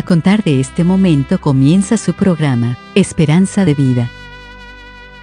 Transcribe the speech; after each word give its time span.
A 0.00 0.02
contar 0.02 0.42
de 0.42 0.60
este 0.60 0.82
momento 0.82 1.38
comienza 1.42 1.98
su 1.98 2.14
programa, 2.14 2.78
Esperanza 2.94 3.66
de 3.66 3.74
Vida. 3.74 4.08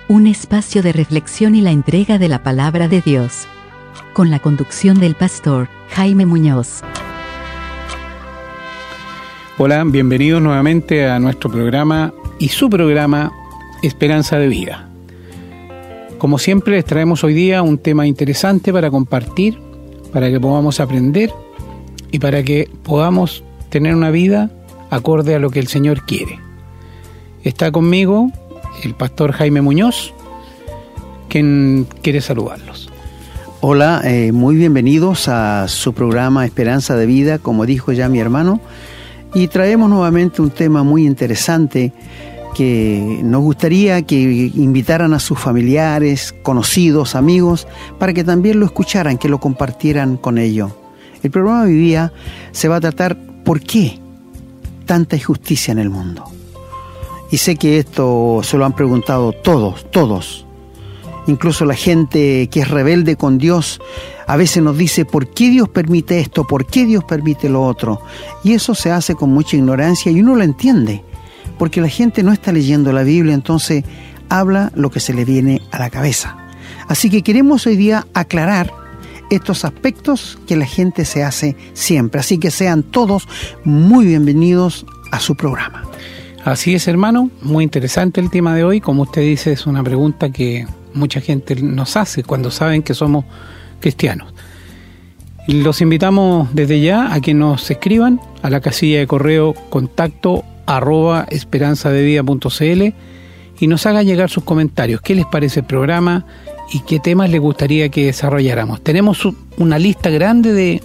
Un 0.07 0.27
espacio 0.27 0.83
de 0.83 0.93
reflexión 0.93 1.55
y 1.55 1.61
la 1.61 1.71
entrega 1.71 2.19
de 2.19 2.27
la 2.27 2.43
palabra 2.43 2.87
de 2.87 3.01
Dios. 3.01 3.47
Con 4.13 4.29
la 4.29 4.37
conducción 4.37 4.99
del 4.99 5.15
pastor 5.15 5.67
Jaime 5.89 6.27
Muñoz. 6.27 6.83
Hola, 9.57 9.83
bienvenidos 9.83 10.43
nuevamente 10.43 11.07
a 11.07 11.17
nuestro 11.17 11.49
programa 11.49 12.13
y 12.37 12.49
su 12.49 12.69
programa 12.69 13.31
Esperanza 13.81 14.37
de 14.37 14.47
Vida. 14.47 14.91
Como 16.19 16.37
siempre 16.37 16.75
les 16.75 16.85
traemos 16.85 17.23
hoy 17.23 17.33
día 17.33 17.63
un 17.63 17.79
tema 17.79 18.05
interesante 18.05 18.71
para 18.71 18.91
compartir, 18.91 19.57
para 20.13 20.29
que 20.29 20.39
podamos 20.39 20.79
aprender 20.79 21.31
y 22.11 22.19
para 22.19 22.43
que 22.43 22.69
podamos 22.83 23.43
tener 23.71 23.95
una 23.95 24.11
vida 24.11 24.51
acorde 24.89 25.35
a 25.35 25.39
lo 25.39 25.49
que 25.49 25.59
el 25.59 25.67
Señor 25.67 26.05
quiere. 26.05 26.39
Está 27.43 27.71
conmigo 27.71 28.31
el 28.83 28.93
pastor 28.93 29.31
Jaime 29.31 29.61
Muñoz, 29.61 30.13
quien 31.29 31.87
quiere 32.01 32.21
saludarlos. 32.21 32.89
Hola, 33.59 34.01
eh, 34.03 34.31
muy 34.31 34.55
bienvenidos 34.55 35.27
a 35.27 35.67
su 35.67 35.93
programa 35.93 36.45
Esperanza 36.45 36.95
de 36.95 37.05
Vida, 37.05 37.39
como 37.39 37.65
dijo 37.65 37.91
ya 37.91 38.07
mi 38.07 38.19
hermano, 38.19 38.59
y 39.33 39.47
traemos 39.47 39.89
nuevamente 39.89 40.41
un 40.41 40.51
tema 40.51 40.83
muy 40.83 41.05
interesante 41.05 41.91
que 42.55 43.19
nos 43.23 43.41
gustaría 43.41 44.01
que 44.03 44.15
invitaran 44.55 45.13
a 45.13 45.19
sus 45.19 45.39
familiares, 45.39 46.33
conocidos, 46.43 47.15
amigos, 47.15 47.67
para 47.99 48.13
que 48.13 48.23
también 48.23 48.59
lo 48.59 48.65
escucharan, 48.65 49.17
que 49.17 49.29
lo 49.29 49.39
compartieran 49.39 50.17
con 50.17 50.37
ellos. 50.37 50.71
El 51.23 51.31
programa 51.31 51.65
día 51.65 52.13
se 52.51 52.67
va 52.67 52.77
a 52.77 52.81
tratar 52.81 53.17
por 53.43 53.59
qué 53.59 53.99
tanta 54.87 55.15
injusticia 55.15 55.71
en 55.71 55.77
el 55.77 55.91
mundo. 55.91 56.23
Y 57.29 57.37
sé 57.37 57.55
que 57.57 57.77
esto 57.77 58.41
se 58.43 58.57
lo 58.57 58.65
han 58.65 58.73
preguntado 58.73 59.33
todos, 59.33 59.91
todos. 59.91 60.47
Incluso 61.27 61.65
la 61.65 61.75
gente 61.75 62.47
que 62.49 62.61
es 62.61 62.69
rebelde 62.69 63.17
con 63.17 63.37
Dios 63.37 63.79
a 64.27 64.35
veces 64.37 64.63
nos 64.63 64.77
dice, 64.77 65.05
¿por 65.05 65.27
qué 65.27 65.49
Dios 65.49 65.69
permite 65.69 66.19
esto? 66.19 66.45
¿Por 66.47 66.65
qué 66.65 66.85
Dios 66.85 67.03
permite 67.03 67.49
lo 67.49 67.63
otro? 67.63 68.01
Y 68.43 68.53
eso 68.53 68.73
se 68.75 68.91
hace 68.91 69.15
con 69.15 69.29
mucha 69.29 69.55
ignorancia 69.57 70.11
y 70.11 70.21
uno 70.21 70.35
lo 70.35 70.43
entiende, 70.43 71.03
porque 71.59 71.81
la 71.81 71.89
gente 71.89 72.23
no 72.23 72.31
está 72.31 72.51
leyendo 72.51 72.91
la 72.91 73.03
Biblia, 73.03 73.33
entonces 73.33 73.83
habla 74.29 74.71
lo 74.75 74.89
que 74.89 74.99
se 74.99 75.13
le 75.13 75.23
viene 75.23 75.61
a 75.71 75.79
la 75.79 75.89
cabeza. 75.89 76.37
Así 76.87 77.09
que 77.09 77.23
queremos 77.23 77.67
hoy 77.67 77.75
día 77.75 78.07
aclarar 78.13 78.73
estos 79.29 79.65
aspectos 79.65 80.37
que 80.47 80.55
la 80.55 80.65
gente 80.65 81.05
se 81.05 81.23
hace 81.23 81.55
siempre. 81.73 82.19
Así 82.19 82.37
que 82.37 82.51
sean 82.51 82.83
todos 82.83 83.27
muy 83.63 84.05
bienvenidos 84.05 84.85
a 85.11 85.19
su 85.19 85.35
programa. 85.35 85.83
Así 86.45 86.75
es, 86.75 86.87
hermano, 86.87 87.29
muy 87.41 87.63
interesante 87.63 88.21
el 88.21 88.29
tema 88.29 88.55
de 88.55 88.63
hoy. 88.63 88.79
Como 88.79 89.03
usted 89.03 89.21
dice, 89.21 89.51
es 89.51 89.67
una 89.67 89.83
pregunta 89.83 90.29
que 90.29 90.65
mucha 90.93 91.19
gente 91.19 91.55
nos 91.55 91.97
hace 91.97 92.23
cuando 92.23 92.51
saben 92.51 92.83
que 92.83 92.93
somos 92.93 93.25
cristianos. 93.79 94.33
Los 95.47 95.81
invitamos 95.81 96.49
desde 96.53 96.81
ya 96.81 97.13
a 97.13 97.21
que 97.21 97.33
nos 97.33 97.69
escriban 97.71 98.19
a 98.41 98.49
la 98.49 98.59
casilla 98.59 98.99
de 98.99 99.07
correo 99.07 99.53
contacto 99.69 100.43
arroba 100.65 101.25
esperanzadevida.cl 101.29 102.93
y 103.59 103.67
nos 103.67 103.85
hagan 103.85 104.05
llegar 104.05 104.29
sus 104.29 104.43
comentarios. 104.43 105.01
¿Qué 105.01 105.15
les 105.15 105.25
parece 105.25 105.61
el 105.61 105.65
programa? 105.65 106.25
Y 106.71 106.81
qué 106.81 106.99
temas 106.99 107.29
les 107.29 107.39
gustaría 107.39 107.89
que 107.89 108.05
desarrolláramos. 108.05 108.81
Tenemos 108.81 109.27
una 109.57 109.79
lista 109.79 110.09
grande 110.09 110.53
de 110.53 110.81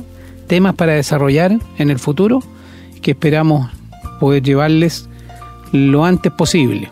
temas 0.47 0.75
para 0.75 0.93
desarrollar 0.93 1.59
en 1.79 1.91
el 1.91 1.99
futuro 1.99 2.43
que 3.01 3.13
esperamos 3.13 3.71
poder 4.21 4.43
llevarles 4.43 5.09
lo 5.73 6.05
antes 6.05 6.33
posible. 6.33 6.91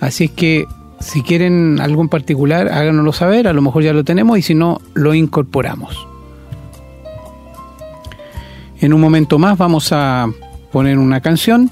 Así 0.00 0.24
es 0.24 0.30
que 0.32 0.66
si 1.00 1.22
quieren 1.22 1.80
algo 1.80 2.02
en 2.02 2.08
particular, 2.08 2.68
háganoslo 2.68 3.12
saber, 3.12 3.46
a 3.46 3.52
lo 3.52 3.62
mejor 3.62 3.82
ya 3.82 3.92
lo 3.92 4.04
tenemos 4.04 4.38
y 4.38 4.42
si 4.42 4.54
no, 4.54 4.80
lo 4.94 5.14
incorporamos. 5.14 6.08
En 8.80 8.92
un 8.92 9.00
momento 9.00 9.38
más 9.38 9.56
vamos 9.56 9.92
a 9.92 10.28
poner 10.72 10.98
una 10.98 11.20
canción 11.20 11.70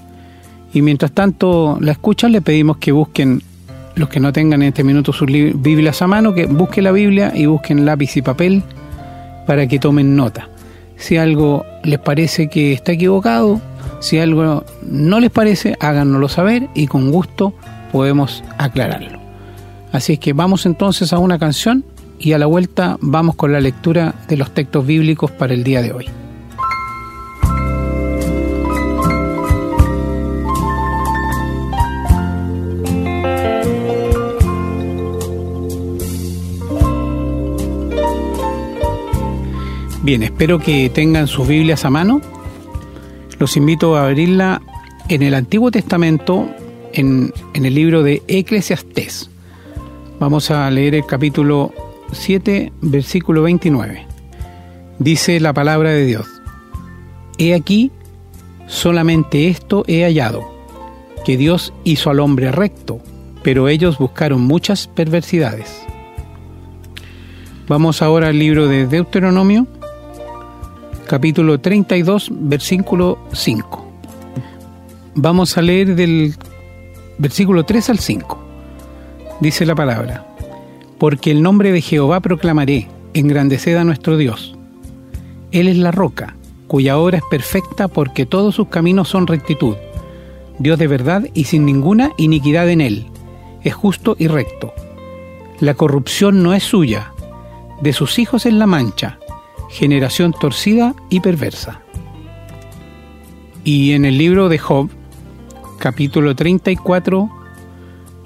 y 0.72 0.82
mientras 0.82 1.12
tanto 1.12 1.78
la 1.80 1.92
escuchan 1.92 2.32
le 2.32 2.40
pedimos 2.40 2.76
que 2.76 2.92
busquen 2.92 3.42
los 3.94 4.08
que 4.08 4.20
no 4.20 4.32
tengan 4.32 4.62
en 4.62 4.68
este 4.68 4.84
minuto 4.84 5.12
sus 5.12 5.26
Biblias 5.28 6.02
a 6.02 6.06
mano, 6.06 6.34
que 6.34 6.46
busquen 6.46 6.84
la 6.84 6.92
Biblia 6.92 7.32
y 7.34 7.46
busquen 7.46 7.84
lápiz 7.84 8.16
y 8.16 8.22
papel 8.22 8.62
para 9.46 9.66
que 9.66 9.78
tomen 9.78 10.16
nota. 10.16 10.48
Si 10.96 11.16
algo 11.16 11.64
les 11.82 11.98
parece 11.98 12.48
que 12.48 12.72
está 12.72 12.92
equivocado, 12.92 13.60
si 14.00 14.18
algo 14.18 14.64
no 14.82 15.20
les 15.20 15.30
parece, 15.30 15.76
háganoslo 15.80 16.28
saber 16.28 16.68
y 16.74 16.86
con 16.86 17.10
gusto 17.10 17.54
podemos 17.90 18.42
aclararlo. 18.58 19.20
Así 19.92 20.14
es 20.14 20.18
que 20.18 20.32
vamos 20.32 20.64
entonces 20.64 21.12
a 21.12 21.18
una 21.18 21.38
canción 21.38 21.84
y 22.18 22.32
a 22.32 22.38
la 22.38 22.46
vuelta 22.46 22.96
vamos 23.00 23.34
con 23.34 23.52
la 23.52 23.60
lectura 23.60 24.14
de 24.28 24.36
los 24.36 24.54
textos 24.54 24.86
bíblicos 24.86 25.30
para 25.30 25.54
el 25.54 25.64
día 25.64 25.82
de 25.82 25.92
hoy. 25.92 26.21
Bien, 40.12 40.24
espero 40.24 40.58
que 40.58 40.90
tengan 40.90 41.26
sus 41.26 41.48
Biblias 41.48 41.86
a 41.86 41.90
mano. 41.90 42.20
Los 43.38 43.56
invito 43.56 43.96
a 43.96 44.04
abrirla 44.04 44.60
en 45.08 45.22
el 45.22 45.32
Antiguo 45.32 45.70
Testamento, 45.70 46.50
en, 46.92 47.32
el 47.54 47.74
libro 47.74 48.02
de 48.02 48.22
Eclesiastés. 48.28 49.30
Vamos 50.20 50.50
a 50.50 50.70
leer 50.70 50.96
el 50.96 51.06
capítulo 51.06 51.72
7, 52.12 52.74
versículo 52.82 53.40
29. 53.44 54.06
Dice 54.98 55.40
la 55.40 55.54
palabra 55.54 55.88
de 55.92 56.04
Dios. 56.04 56.26
He 57.38 57.54
aquí, 57.54 57.90
solamente 58.66 59.48
esto 59.48 59.82
he 59.88 60.02
hallado, 60.02 60.44
que 61.24 61.38
Dios 61.38 61.72
hizo 61.84 62.10
al 62.10 62.20
hombre 62.20 62.52
recto, 62.52 63.00
pero 63.42 63.66
ellos 63.66 63.96
buscaron 63.96 64.42
muchas 64.42 64.88
perversidades. 64.88 65.74
Vamos 67.66 68.02
ahora 68.02 68.28
al 68.28 68.38
libro 68.38 68.68
de 68.68 68.86
Deuteronomio, 68.86 69.66
capítulo 71.12 71.60
32, 71.60 72.30
versículo 72.32 73.18
5. 73.34 73.86
Vamos 75.14 75.58
a 75.58 75.60
leer 75.60 75.94
del 75.94 76.34
versículo 77.18 77.66
3 77.66 77.90
al 77.90 77.98
5. 77.98 78.42
Dice 79.42 79.66
la 79.66 79.74
palabra, 79.74 80.24
porque 80.96 81.30
el 81.30 81.42
nombre 81.42 81.70
de 81.70 81.82
Jehová 81.82 82.20
proclamaré, 82.20 82.88
engrandeced 83.12 83.76
a 83.76 83.84
nuestro 83.84 84.16
Dios. 84.16 84.56
Él 85.50 85.68
es 85.68 85.76
la 85.76 85.90
roca, 85.90 86.34
cuya 86.66 86.96
obra 86.96 87.18
es 87.18 87.24
perfecta 87.30 87.88
porque 87.88 88.24
todos 88.24 88.54
sus 88.54 88.68
caminos 88.68 89.10
son 89.10 89.26
rectitud. 89.26 89.76
Dios 90.60 90.78
de 90.78 90.86
verdad 90.86 91.24
y 91.34 91.44
sin 91.44 91.66
ninguna 91.66 92.12
iniquidad 92.16 92.70
en 92.70 92.80
él. 92.80 93.06
Es 93.62 93.74
justo 93.74 94.16
y 94.18 94.28
recto. 94.28 94.72
La 95.60 95.74
corrupción 95.74 96.42
no 96.42 96.54
es 96.54 96.62
suya, 96.62 97.12
de 97.82 97.92
sus 97.92 98.18
hijos 98.18 98.46
es 98.46 98.54
la 98.54 98.66
mancha 98.66 99.18
generación 99.72 100.34
torcida 100.38 100.94
y 101.08 101.20
perversa. 101.20 101.80
Y 103.64 103.92
en 103.92 104.04
el 104.04 104.18
libro 104.18 104.48
de 104.50 104.58
Job, 104.58 104.90
capítulo 105.78 106.36
34, 106.36 107.30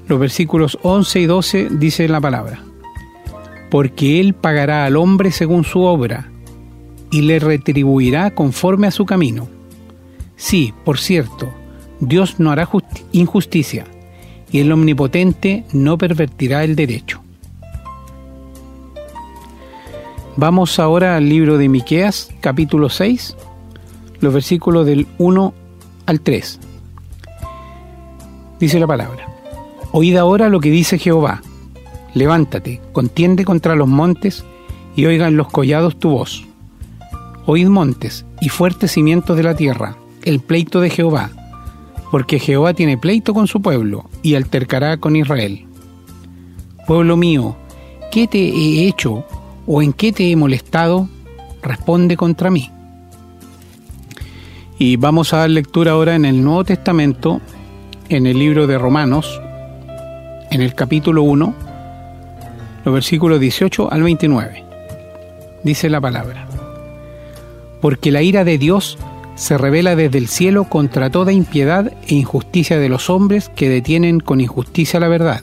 los 0.08 0.18
versículos 0.18 0.76
11 0.82 1.20
y 1.20 1.26
12 1.26 1.68
dice 1.70 2.08
la 2.08 2.20
palabra, 2.20 2.62
porque 3.70 4.20
él 4.20 4.34
pagará 4.34 4.86
al 4.86 4.96
hombre 4.96 5.30
según 5.30 5.64
su 5.64 5.82
obra 5.82 6.30
y 7.12 7.22
le 7.22 7.38
retribuirá 7.38 8.32
conforme 8.32 8.88
a 8.88 8.91
su 8.91 9.06
camino. 9.06 9.48
Sí, 10.34 10.74
por 10.84 10.98
cierto, 10.98 11.48
Dios 12.00 12.41
no 12.41 12.50
hará 12.50 12.68
injusticia 13.12 13.86
y 14.50 14.60
el 14.60 14.72
omnipotente 14.72 15.65
no 15.72 15.97
pervertirá 15.97 16.65
el 16.65 16.74
derecho. 16.74 17.22
Vamos 20.38 20.78
ahora 20.78 21.16
al 21.16 21.30
libro 21.30 21.56
de 21.56 21.71
Miqueas, 21.71 22.28
capítulo 22.41 22.91
6, 22.91 23.34
los 24.21 24.34
versículos 24.34 24.84
del 24.84 25.06
1 25.16 25.54
al 26.04 26.21
3. 26.21 26.60
Dice 28.60 28.78
la 28.78 28.86
palabra: 28.86 29.34
Oíd 29.92 30.15
ahora 30.16 30.50
lo 30.50 30.60
que 30.60 30.71
dice 30.71 30.98
Jehová. 30.98 31.41
Levántate, 32.12 32.83
contiende 32.92 33.47
contra 33.47 33.77
los 33.77 33.88
montes 33.88 34.44
y 34.94 35.06
oigan 35.06 35.38
los 35.38 35.48
collados 35.48 35.98
tu 35.98 36.10
voz. 36.10 36.44
Oíd 37.47 37.68
montes 37.68 38.27
y 38.42 38.50
fuertes 38.50 38.92
cimientos 38.92 39.38
de 39.38 39.42
la 39.42 39.56
tierra, 39.56 39.97
el 40.22 40.41
pleito 40.41 40.83
de 40.83 40.91
Jehová, 40.91 41.30
porque 42.10 42.38
Jehová 42.38 42.74
tiene 42.74 42.98
pleito 42.98 43.33
con 43.33 43.47
su 43.47 43.62
pueblo 43.62 44.10
y 44.22 44.34
altercará 44.34 44.98
con 44.98 45.16
Israel. 45.16 45.65
Pueblo 46.86 47.16
mío, 47.16 47.56
¿qué 48.12 48.27
te 48.27 48.38
he 48.38 48.86
hecho 48.86 49.24
o 49.66 49.83
en 49.83 49.92
qué 49.92 50.13
te 50.13 50.30
he 50.30 50.36
molestado, 50.36 51.09
responde 51.63 52.16
contra 52.16 52.51
mí. 52.51 52.71
Y 54.78 54.97
vamos 54.97 55.33
a 55.33 55.39
dar 55.39 55.51
lectura 55.51 55.92
ahora 55.92 56.15
en 56.15 56.24
el 56.24 56.42
Nuevo 56.42 56.65
Testamento, 56.65 57.41
en 58.09 58.27
el 58.27 58.39
libro 58.39 58.66
de 58.66 58.78
Romanos, 58.78 59.41
en 60.51 60.63
el 60.63 60.74
capítulo 60.74 61.22
1, 61.22 61.54
los 62.84 62.95
versículos 62.95 63.41
18 63.41 63.91
al 63.91 64.03
29. 64.03 64.65
Dice 65.65 65.91
la 65.91 66.01
palabra. 66.01 66.47
Porque 67.80 68.12
la 68.12 68.22
ira 68.22 68.45
de 68.45 68.59
Dios 68.59 68.98
se 69.34 69.59
revela 69.59 69.97
desde 69.97 70.19
el 70.19 70.28
cielo 70.28 70.65
contra 70.65 71.10
toda 71.10 71.33
impiedad 71.33 71.92
e 72.07 72.15
injusticia 72.15 72.78
de 72.78 72.89
los 72.89 73.10
hombres 73.10 73.48
que 73.48 73.69
detienen 73.69 74.21
con 74.21 74.41
injusticia 74.41 75.01
la 75.01 75.09
verdad. 75.09 75.42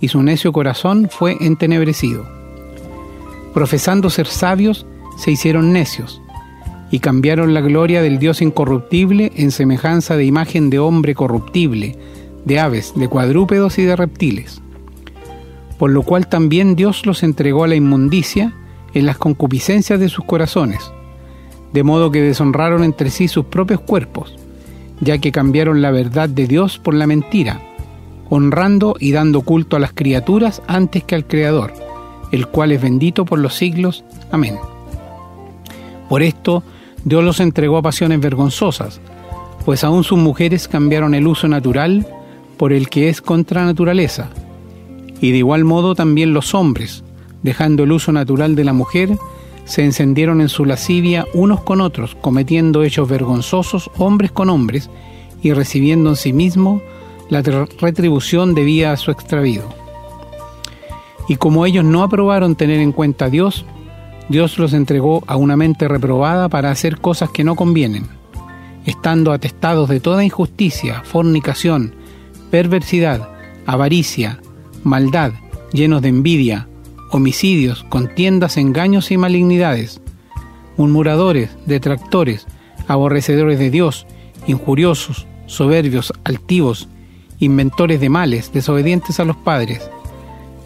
y 0.00 0.08
su 0.08 0.22
necio 0.22 0.52
corazón 0.52 1.08
fue 1.10 1.36
entenebrecido. 1.40 2.26
Profesando 3.54 4.10
ser 4.10 4.26
sabios, 4.26 4.86
se 5.16 5.30
hicieron 5.30 5.72
necios, 5.72 6.22
y 6.90 6.98
cambiaron 6.98 7.54
la 7.54 7.60
gloria 7.60 8.02
del 8.02 8.18
Dios 8.18 8.42
incorruptible 8.42 9.32
en 9.36 9.50
semejanza 9.50 10.16
de 10.16 10.24
imagen 10.24 10.70
de 10.70 10.78
hombre 10.78 11.14
corruptible, 11.14 11.96
de 12.44 12.58
aves, 12.58 12.92
de 12.96 13.08
cuadrúpedos 13.08 13.78
y 13.78 13.84
de 13.84 13.96
reptiles. 13.96 14.60
Por 15.78 15.90
lo 15.90 16.02
cual 16.02 16.28
también 16.28 16.74
Dios 16.76 17.06
los 17.06 17.22
entregó 17.22 17.64
a 17.64 17.68
la 17.68 17.76
inmundicia 17.76 18.54
en 18.92 19.06
las 19.06 19.18
concupiscencias 19.18 20.00
de 20.00 20.08
sus 20.08 20.24
corazones, 20.24 20.90
de 21.72 21.82
modo 21.82 22.10
que 22.10 22.22
deshonraron 22.22 22.82
entre 22.82 23.10
sí 23.10 23.28
sus 23.28 23.44
propios 23.46 23.80
cuerpos, 23.80 24.36
ya 25.00 25.18
que 25.18 25.32
cambiaron 25.32 25.80
la 25.80 25.90
verdad 25.90 26.28
de 26.28 26.46
Dios 26.46 26.78
por 26.78 26.94
la 26.94 27.06
mentira, 27.06 27.62
honrando 28.30 28.96
y 28.98 29.12
dando 29.12 29.42
culto 29.42 29.76
a 29.76 29.80
las 29.80 29.92
criaturas 29.92 30.62
antes 30.66 31.04
que 31.04 31.14
al 31.14 31.26
Creador, 31.26 31.74
el 32.32 32.46
cual 32.46 32.72
es 32.72 32.80
bendito 32.80 33.24
por 33.26 33.38
los 33.38 33.54
siglos. 33.54 34.04
Amén. 34.30 34.56
Por 36.08 36.22
esto, 36.22 36.62
Dios 37.04 37.22
los 37.22 37.40
entregó 37.40 37.76
a 37.76 37.82
pasiones 37.82 38.20
vergonzosas, 38.20 39.00
pues 39.64 39.84
aún 39.84 40.04
sus 40.04 40.18
mujeres 40.18 40.68
cambiaron 40.68 41.14
el 41.14 41.26
uso 41.26 41.48
natural 41.48 42.06
por 42.56 42.72
el 42.72 42.88
que 42.88 43.08
es 43.08 43.20
contra 43.20 43.64
naturaleza, 43.64 44.30
y 45.20 45.32
de 45.32 45.38
igual 45.38 45.64
modo 45.64 45.94
también 45.94 46.32
los 46.32 46.54
hombres, 46.54 47.04
dejando 47.42 47.84
el 47.84 47.92
uso 47.92 48.12
natural 48.12 48.54
de 48.54 48.64
la 48.64 48.72
mujer, 48.72 49.10
se 49.64 49.84
encendieron 49.84 50.40
en 50.40 50.48
su 50.48 50.64
lascivia 50.64 51.26
unos 51.32 51.60
con 51.60 51.80
otros, 51.80 52.16
cometiendo 52.20 52.82
hechos 52.82 53.08
vergonzosos 53.08 53.90
hombres 53.98 54.32
con 54.32 54.50
hombres 54.50 54.90
y 55.42 55.52
recibiendo 55.52 56.10
en 56.10 56.16
sí 56.16 56.32
mismo 56.32 56.82
la 57.30 57.42
retribución 57.42 58.54
debida 58.54 58.92
a 58.92 58.96
su 58.96 59.10
extravío. 59.10 59.62
Y 61.28 61.36
como 61.36 61.64
ellos 61.64 61.84
no 61.84 62.02
aprobaron 62.02 62.56
tener 62.56 62.80
en 62.80 62.92
cuenta 62.92 63.26
a 63.26 63.30
Dios, 63.30 63.64
Dios 64.28 64.58
los 64.58 64.72
entregó 64.72 65.22
a 65.26 65.36
una 65.36 65.56
mente 65.56 65.88
reprobada 65.88 66.48
para 66.48 66.70
hacer 66.70 67.00
cosas 67.00 67.30
que 67.30 67.44
no 67.44 67.54
convienen, 67.54 68.08
estando 68.84 69.32
atestados 69.32 69.88
de 69.88 70.00
toda 70.00 70.24
injusticia, 70.24 71.02
fornicación, 71.04 71.94
perversidad, 72.50 73.28
avaricia, 73.64 74.40
maldad, 74.82 75.32
llenos 75.72 76.02
de 76.02 76.08
envidia, 76.08 76.68
homicidios, 77.12 77.84
contiendas, 77.84 78.56
engaños 78.56 79.10
y 79.10 79.16
malignidades, 79.16 80.00
murmuradores, 80.76 81.50
detractores, 81.66 82.46
aborrecedores 82.88 83.58
de 83.58 83.70
Dios, 83.70 84.06
injuriosos, 84.46 85.26
soberbios, 85.46 86.12
altivos, 86.24 86.88
inventores 87.40 88.00
de 88.00 88.08
males, 88.08 88.52
desobedientes 88.52 89.18
a 89.18 89.24
los 89.24 89.36
padres, 89.36 89.90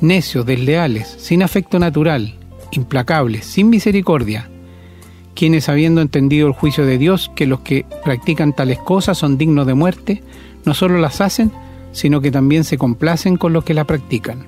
necios, 0.01 0.45
desleales, 0.45 1.09
sin 1.19 1.43
afecto 1.43 1.79
natural, 1.79 2.35
implacables, 2.73 3.47
sin 3.47 3.71
misericordia, 3.71 4.51
quienes 5.35 5.69
habiendo 5.69 6.01
entendido 6.01 6.47
el 6.47 6.53
juicio 6.53 6.85
de 6.85 6.99
Dios, 6.99 7.31
que 7.35 7.47
los 7.47 7.61
que 7.61 7.87
practican 8.05 8.53
tales 8.53 8.79
cosas 8.79 9.17
son 9.19 9.39
dignos 9.39 9.67
de 9.67 9.75
muerte, 9.75 10.23
no 10.65 10.75
solo 10.75 10.99
las 10.99 11.21
hacen, 11.21 11.53
sino 11.93 12.21
que 12.21 12.31
también 12.31 12.65
se 12.65 12.77
complacen 12.77 13.37
con 13.37 13.53
los 13.53 13.65
que 13.65 13.75
la 13.75 13.85
practican. 13.85 14.47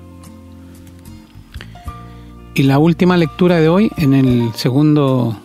Y 2.55 2.63
la 2.63 2.79
última 2.79 3.17
lectura 3.17 3.59
de 3.59 3.69
hoy, 3.69 3.91
en 3.97 4.13
el 4.13 4.51
segundo 4.53 5.37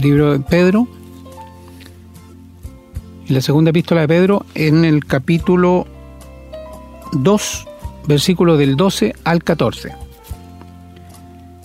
libro 0.00 0.32
de 0.32 0.40
Pedro, 0.40 0.88
en 3.28 3.34
la 3.34 3.40
segunda 3.40 3.70
epístola 3.70 4.02
de 4.02 4.08
Pedro, 4.08 4.44
en 4.54 4.84
el 4.84 5.04
capítulo 5.04 5.86
2, 7.14 7.66
versículo 8.06 8.56
del 8.56 8.76
12 8.76 9.14
al 9.24 9.42
14. 9.42 9.92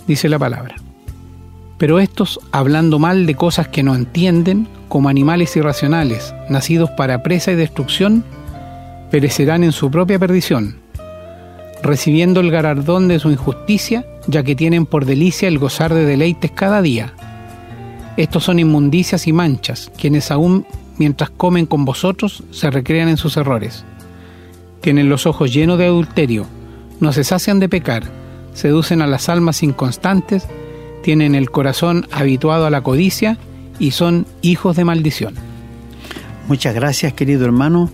Dice 0.06 0.28
la 0.28 0.38
palabra. 0.38 0.76
Pero 1.78 1.98
estos, 1.98 2.40
hablando 2.52 2.98
mal 2.98 3.26
de 3.26 3.34
cosas 3.34 3.68
que 3.68 3.82
no 3.82 3.94
entienden, 3.94 4.68
como 4.88 5.08
animales 5.08 5.56
irracionales, 5.56 6.34
nacidos 6.48 6.90
para 6.90 7.22
presa 7.22 7.52
y 7.52 7.56
destrucción, 7.56 8.24
perecerán 9.10 9.64
en 9.64 9.72
su 9.72 9.90
propia 9.90 10.18
perdición, 10.18 10.76
recibiendo 11.82 12.40
el 12.40 12.50
galardón 12.50 13.08
de 13.08 13.18
su 13.18 13.30
injusticia, 13.30 14.04
ya 14.26 14.42
que 14.42 14.54
tienen 14.54 14.84
por 14.84 15.06
delicia 15.06 15.48
el 15.48 15.58
gozar 15.58 15.94
de 15.94 16.04
deleites 16.04 16.50
cada 16.50 16.82
día. 16.82 17.14
Estos 18.16 18.44
son 18.44 18.58
inmundicias 18.58 19.26
y 19.26 19.32
manchas, 19.32 19.90
quienes 19.96 20.30
aún 20.30 20.66
mientras 20.98 21.30
comen 21.30 21.64
con 21.64 21.86
vosotros 21.86 22.42
se 22.50 22.70
recrean 22.70 23.08
en 23.08 23.16
sus 23.16 23.36
errores. 23.38 23.84
Tienen 24.80 25.08
los 25.08 25.26
ojos 25.26 25.52
llenos 25.52 25.78
de 25.78 25.86
adulterio, 25.86 26.46
no 27.00 27.12
se 27.12 27.24
sacian 27.24 27.60
de 27.60 27.68
pecar, 27.68 28.04
seducen 28.54 29.02
a 29.02 29.06
las 29.06 29.28
almas 29.28 29.62
inconstantes, 29.62 30.46
tienen 31.02 31.34
el 31.34 31.50
corazón 31.50 32.06
habituado 32.10 32.66
a 32.66 32.70
la 32.70 32.82
codicia 32.82 33.38
y 33.78 33.92
son 33.92 34.26
hijos 34.42 34.76
de 34.76 34.84
maldición. 34.84 35.34
Muchas 36.48 36.74
gracias 36.74 37.12
querido 37.12 37.44
hermano 37.44 37.90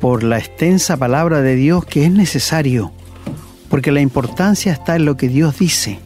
por 0.00 0.22
la 0.22 0.38
extensa 0.38 0.96
palabra 0.96 1.40
de 1.40 1.54
Dios 1.54 1.84
que 1.84 2.04
es 2.04 2.10
necesario 2.10 2.92
porque 3.68 3.92
la 3.92 4.00
importancia 4.00 4.72
está 4.72 4.96
en 4.96 5.04
lo 5.04 5.16
que 5.16 5.28
Dios 5.28 5.58
dice, 5.58 5.98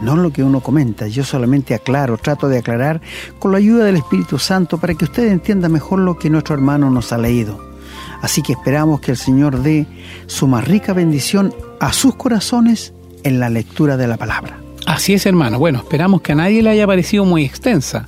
no 0.00 0.14
en 0.14 0.22
lo 0.22 0.32
que 0.32 0.42
uno 0.42 0.60
comenta. 0.60 1.06
Yo 1.06 1.24
solamente 1.24 1.74
aclaro, 1.74 2.16
trato 2.16 2.48
de 2.48 2.58
aclarar 2.58 3.00
con 3.38 3.52
la 3.52 3.58
ayuda 3.58 3.84
del 3.84 3.96
Espíritu 3.96 4.38
Santo 4.38 4.78
para 4.78 4.94
que 4.94 5.04
usted 5.04 5.28
entienda 5.28 5.68
mejor 5.68 6.00
lo 6.00 6.18
que 6.18 6.30
nuestro 6.30 6.54
hermano 6.54 6.90
nos 6.90 7.12
ha 7.12 7.18
leído. 7.18 7.69
Así 8.22 8.42
que 8.42 8.52
esperamos 8.52 9.00
que 9.00 9.12
el 9.12 9.16
Señor 9.16 9.62
dé 9.62 9.86
su 10.26 10.46
más 10.46 10.66
rica 10.66 10.92
bendición 10.92 11.54
a 11.78 11.92
sus 11.92 12.14
corazones 12.14 12.92
en 13.22 13.40
la 13.40 13.48
lectura 13.48 13.96
de 13.96 14.06
la 14.06 14.16
palabra. 14.16 14.58
Así 14.86 15.14
es, 15.14 15.26
hermano. 15.26 15.58
Bueno, 15.58 15.78
esperamos 15.78 16.20
que 16.20 16.32
a 16.32 16.34
nadie 16.34 16.62
le 16.62 16.70
haya 16.70 16.86
parecido 16.86 17.24
muy 17.24 17.44
extensa, 17.44 18.06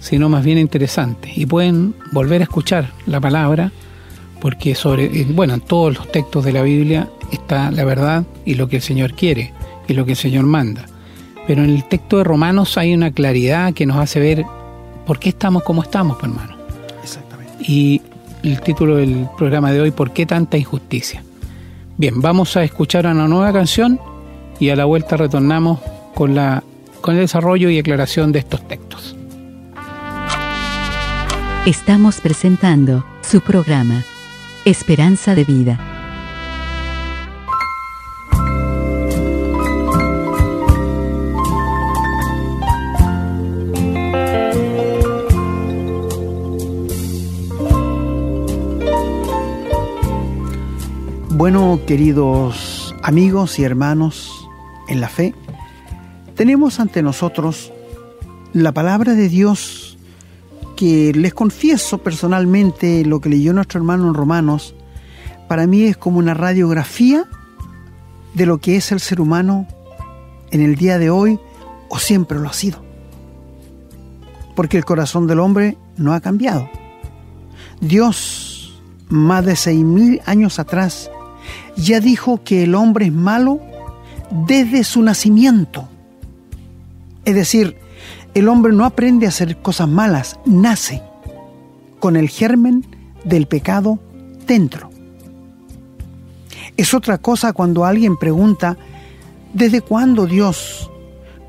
sino 0.00 0.28
más 0.28 0.44
bien 0.44 0.58
interesante. 0.58 1.32
Y 1.34 1.46
pueden 1.46 1.94
volver 2.12 2.40
a 2.40 2.44
escuchar 2.44 2.92
la 3.06 3.20
palabra, 3.20 3.72
porque 4.40 4.74
sobre, 4.74 5.06
eh, 5.06 5.26
bueno, 5.28 5.54
en 5.54 5.60
todos 5.60 5.94
los 5.94 6.12
textos 6.12 6.44
de 6.44 6.52
la 6.52 6.62
Biblia 6.62 7.08
está 7.32 7.70
la 7.70 7.84
verdad 7.84 8.24
y 8.44 8.54
lo 8.54 8.68
que 8.68 8.76
el 8.76 8.82
Señor 8.82 9.14
quiere 9.14 9.52
y 9.88 9.94
lo 9.94 10.04
que 10.04 10.12
el 10.12 10.16
Señor 10.16 10.44
manda. 10.44 10.86
Pero 11.46 11.64
en 11.64 11.70
el 11.70 11.84
texto 11.84 12.18
de 12.18 12.24
Romanos 12.24 12.78
hay 12.78 12.94
una 12.94 13.10
claridad 13.10 13.74
que 13.74 13.86
nos 13.86 13.98
hace 13.98 14.20
ver 14.20 14.44
por 15.06 15.18
qué 15.18 15.30
estamos 15.30 15.62
como 15.62 15.82
estamos, 15.82 16.16
pues, 16.18 16.30
hermano. 16.30 16.56
Exactamente. 17.02 17.52
Y 17.60 18.00
el 18.50 18.60
título 18.60 18.96
del 18.96 19.28
programa 19.36 19.72
de 19.72 19.80
hoy, 19.80 19.90
¿por 19.90 20.12
qué 20.12 20.26
tanta 20.26 20.56
injusticia? 20.56 21.22
Bien, 21.96 22.20
vamos 22.20 22.56
a 22.56 22.64
escuchar 22.64 23.06
una 23.06 23.26
nueva 23.26 23.52
canción 23.52 24.00
y 24.60 24.70
a 24.70 24.76
la 24.76 24.84
vuelta 24.84 25.16
retornamos 25.16 25.80
con, 26.14 26.34
la, 26.34 26.62
con 27.00 27.14
el 27.14 27.22
desarrollo 27.22 27.70
y 27.70 27.78
aclaración 27.78 28.32
de 28.32 28.40
estos 28.40 28.66
textos. 28.66 29.16
Estamos 31.66 32.20
presentando 32.20 33.04
su 33.22 33.40
programa, 33.40 34.04
Esperanza 34.64 35.34
de 35.34 35.44
Vida 35.44 35.93
Bueno, 51.44 51.78
queridos 51.86 52.94
amigos 53.02 53.58
y 53.58 53.64
hermanos 53.64 54.48
en 54.88 55.02
la 55.02 55.10
fe, 55.10 55.34
tenemos 56.36 56.80
ante 56.80 57.02
nosotros 57.02 57.70
la 58.54 58.72
palabra 58.72 59.12
de 59.12 59.28
Dios 59.28 59.98
que 60.74 61.12
les 61.12 61.34
confieso 61.34 61.98
personalmente 61.98 63.04
lo 63.04 63.20
que 63.20 63.28
leyó 63.28 63.52
nuestro 63.52 63.78
hermano 63.78 64.08
en 64.08 64.14
Romanos, 64.14 64.74
para 65.46 65.66
mí 65.66 65.82
es 65.82 65.98
como 65.98 66.18
una 66.18 66.32
radiografía 66.32 67.26
de 68.32 68.46
lo 68.46 68.56
que 68.56 68.76
es 68.76 68.90
el 68.90 69.00
ser 69.00 69.20
humano 69.20 69.68
en 70.50 70.62
el 70.62 70.76
día 70.76 70.98
de 70.98 71.10
hoy 71.10 71.38
o 71.90 71.98
siempre 71.98 72.38
lo 72.38 72.48
ha 72.48 72.54
sido. 72.54 72.82
Porque 74.56 74.78
el 74.78 74.86
corazón 74.86 75.26
del 75.26 75.40
hombre 75.40 75.76
no 75.98 76.14
ha 76.14 76.22
cambiado. 76.22 76.70
Dios, 77.82 78.80
más 79.10 79.44
de 79.44 79.56
seis 79.56 79.84
mil 79.84 80.22
años 80.24 80.58
atrás, 80.58 81.10
ya 81.76 82.00
dijo 82.00 82.42
que 82.42 82.62
el 82.64 82.74
hombre 82.74 83.06
es 83.06 83.12
malo 83.12 83.60
desde 84.30 84.84
su 84.84 85.02
nacimiento. 85.02 85.88
Es 87.24 87.34
decir, 87.34 87.76
el 88.34 88.48
hombre 88.48 88.72
no 88.72 88.84
aprende 88.84 89.26
a 89.26 89.30
hacer 89.30 89.56
cosas 89.58 89.88
malas, 89.88 90.38
nace 90.44 91.02
con 92.00 92.16
el 92.16 92.28
germen 92.28 92.84
del 93.24 93.46
pecado 93.46 93.98
dentro. 94.46 94.90
Es 96.76 96.92
otra 96.92 97.18
cosa 97.18 97.52
cuando 97.52 97.84
alguien 97.84 98.16
pregunta, 98.16 98.76
¿desde 99.52 99.80
cuándo 99.80 100.26
Dios 100.26 100.90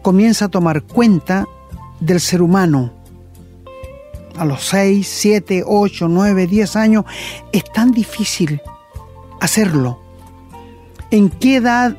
comienza 0.04 0.46
a 0.46 0.50
tomar 0.50 0.84
cuenta 0.84 1.48
del 2.00 2.20
ser 2.20 2.42
humano? 2.42 2.94
A 4.38 4.46
los 4.46 4.64
6, 4.66 5.08
7, 5.08 5.64
8, 5.66 6.08
9, 6.08 6.48
10 6.48 6.76
años 6.76 7.06
es 7.52 7.64
tan 7.64 7.92
difícil 7.92 8.62
hacerlo. 9.42 10.05
¿En 11.12 11.30
qué 11.30 11.58
edad 11.58 11.98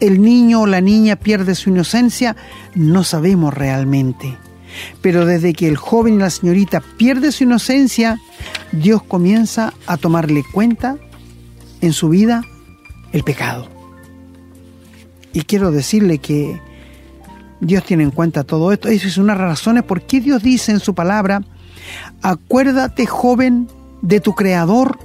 el 0.00 0.22
niño 0.22 0.62
o 0.62 0.66
la 0.66 0.80
niña 0.80 1.16
pierde 1.16 1.54
su 1.54 1.70
inocencia? 1.70 2.36
No 2.74 3.04
sabemos 3.04 3.54
realmente. 3.54 4.36
Pero 5.00 5.24
desde 5.24 5.54
que 5.54 5.68
el 5.68 5.76
joven 5.76 6.14
y 6.14 6.18
la 6.18 6.30
señorita 6.30 6.80
pierde 6.80 7.32
su 7.32 7.44
inocencia, 7.44 8.20
Dios 8.72 9.02
comienza 9.02 9.72
a 9.86 9.96
tomarle 9.96 10.42
cuenta 10.52 10.96
en 11.80 11.92
su 11.92 12.08
vida 12.08 12.42
el 13.12 13.24
pecado. 13.24 13.68
Y 15.32 15.42
quiero 15.42 15.70
decirle 15.70 16.18
que 16.18 16.60
Dios 17.60 17.84
tiene 17.84 18.02
en 18.02 18.10
cuenta 18.10 18.44
todo 18.44 18.72
esto. 18.72 18.88
Esa 18.88 19.08
es 19.08 19.18
una 19.18 19.34
de 19.34 19.40
las 19.40 19.48
razones 19.48 19.82
por 19.82 20.02
qué 20.02 20.20
Dios 20.20 20.42
dice 20.42 20.72
en 20.72 20.80
su 20.80 20.94
palabra, 20.94 21.42
acuérdate 22.22 23.06
joven 23.06 23.68
de 24.02 24.20
tu 24.20 24.34
Creador 24.34 24.98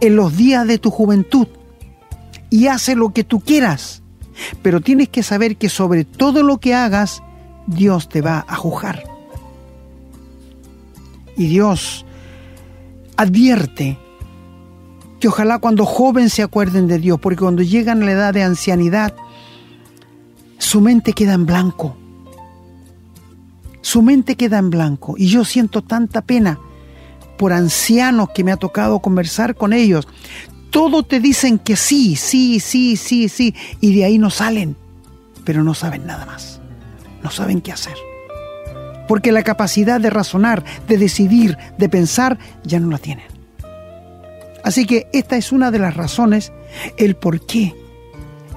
en 0.00 0.16
los 0.16 0.36
días 0.36 0.66
de 0.66 0.78
tu 0.78 0.90
juventud 0.90 1.46
y 2.50 2.66
hace 2.66 2.94
lo 2.94 3.12
que 3.12 3.24
tú 3.24 3.40
quieras. 3.40 4.02
Pero 4.62 4.80
tienes 4.80 5.08
que 5.08 5.22
saber 5.22 5.56
que 5.56 5.68
sobre 5.68 6.04
todo 6.04 6.42
lo 6.42 6.58
que 6.58 6.74
hagas, 6.74 7.22
Dios 7.66 8.08
te 8.08 8.20
va 8.20 8.44
a 8.48 8.56
juzgar. 8.56 9.04
Y 11.36 11.46
Dios 11.46 12.04
advierte 13.16 13.98
que 15.20 15.28
ojalá 15.28 15.58
cuando 15.58 15.86
jóvenes 15.86 16.32
se 16.32 16.42
acuerden 16.42 16.86
de 16.86 16.98
Dios, 16.98 17.18
porque 17.20 17.40
cuando 17.40 17.62
llegan 17.62 18.02
a 18.02 18.06
la 18.06 18.12
edad 18.12 18.34
de 18.34 18.42
ancianidad, 18.42 19.14
su 20.58 20.80
mente 20.80 21.12
queda 21.12 21.34
en 21.34 21.46
blanco. 21.46 21.96
Su 23.80 24.02
mente 24.02 24.36
queda 24.36 24.58
en 24.58 24.70
blanco. 24.70 25.14
Y 25.16 25.28
yo 25.28 25.44
siento 25.44 25.82
tanta 25.82 26.22
pena 26.22 26.58
por 27.38 27.52
ancianos 27.52 28.30
que 28.34 28.44
me 28.44 28.52
ha 28.52 28.56
tocado 28.56 28.98
conversar 29.00 29.54
con 29.54 29.72
ellos. 29.72 30.06
Todo 30.74 31.04
te 31.04 31.20
dicen 31.20 31.60
que 31.60 31.76
sí, 31.76 32.16
sí, 32.16 32.58
sí, 32.58 32.96
sí, 32.96 33.28
sí, 33.28 33.54
y 33.80 33.94
de 33.94 34.06
ahí 34.06 34.18
no 34.18 34.28
salen, 34.28 34.74
pero 35.44 35.62
no 35.62 35.72
saben 35.72 36.04
nada 36.04 36.26
más. 36.26 36.60
No 37.22 37.30
saben 37.30 37.60
qué 37.60 37.70
hacer. 37.70 37.94
Porque 39.06 39.30
la 39.30 39.44
capacidad 39.44 40.00
de 40.00 40.10
razonar, 40.10 40.64
de 40.88 40.98
decidir, 40.98 41.56
de 41.78 41.88
pensar, 41.88 42.40
ya 42.64 42.80
no 42.80 42.90
la 42.90 42.98
tienen. 42.98 43.26
Así 44.64 44.84
que 44.84 45.06
esta 45.12 45.36
es 45.36 45.52
una 45.52 45.70
de 45.70 45.78
las 45.78 45.94
razones, 45.94 46.52
el 46.96 47.14
por 47.14 47.46
qué 47.46 47.72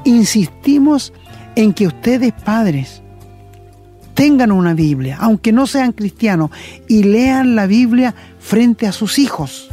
insistimos 0.03 1.13
en 1.55 1.71
que 1.71 1.86
ustedes 1.86 2.33
padres 2.33 3.03
tengan 4.15 4.51
una 4.51 4.74
Biblia, 4.74 5.17
aunque 5.21 5.51
no 5.51 5.67
sean 5.67 5.91
cristianos, 5.91 6.50
y 6.88 7.03
lean 7.03 7.55
la 7.55 7.67
Biblia 7.67 8.15
frente 8.39 8.88
a 8.88 8.91
sus 8.91 9.19
hijos. 9.19 9.69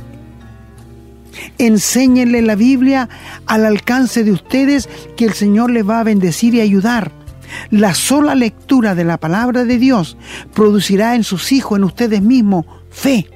Enséñenle 1.58 2.42
la 2.42 2.54
Biblia 2.54 3.08
al 3.46 3.64
alcance 3.64 4.24
de 4.24 4.32
ustedes 4.32 4.88
que 5.16 5.24
el 5.24 5.32
Señor 5.32 5.70
les 5.70 5.88
va 5.88 6.00
a 6.00 6.04
bendecir 6.04 6.54
y 6.54 6.60
ayudar. 6.60 7.12
La 7.70 7.94
sola 7.94 8.34
lectura 8.34 8.94
de 8.94 9.04
la 9.04 9.18
palabra 9.18 9.64
de 9.64 9.78
Dios 9.78 10.16
producirá 10.54 11.14
en 11.14 11.24
sus 11.24 11.52
hijos, 11.52 11.78
en 11.78 11.84
ustedes 11.84 12.22
mismos, 12.22 12.66
fe 12.90 13.28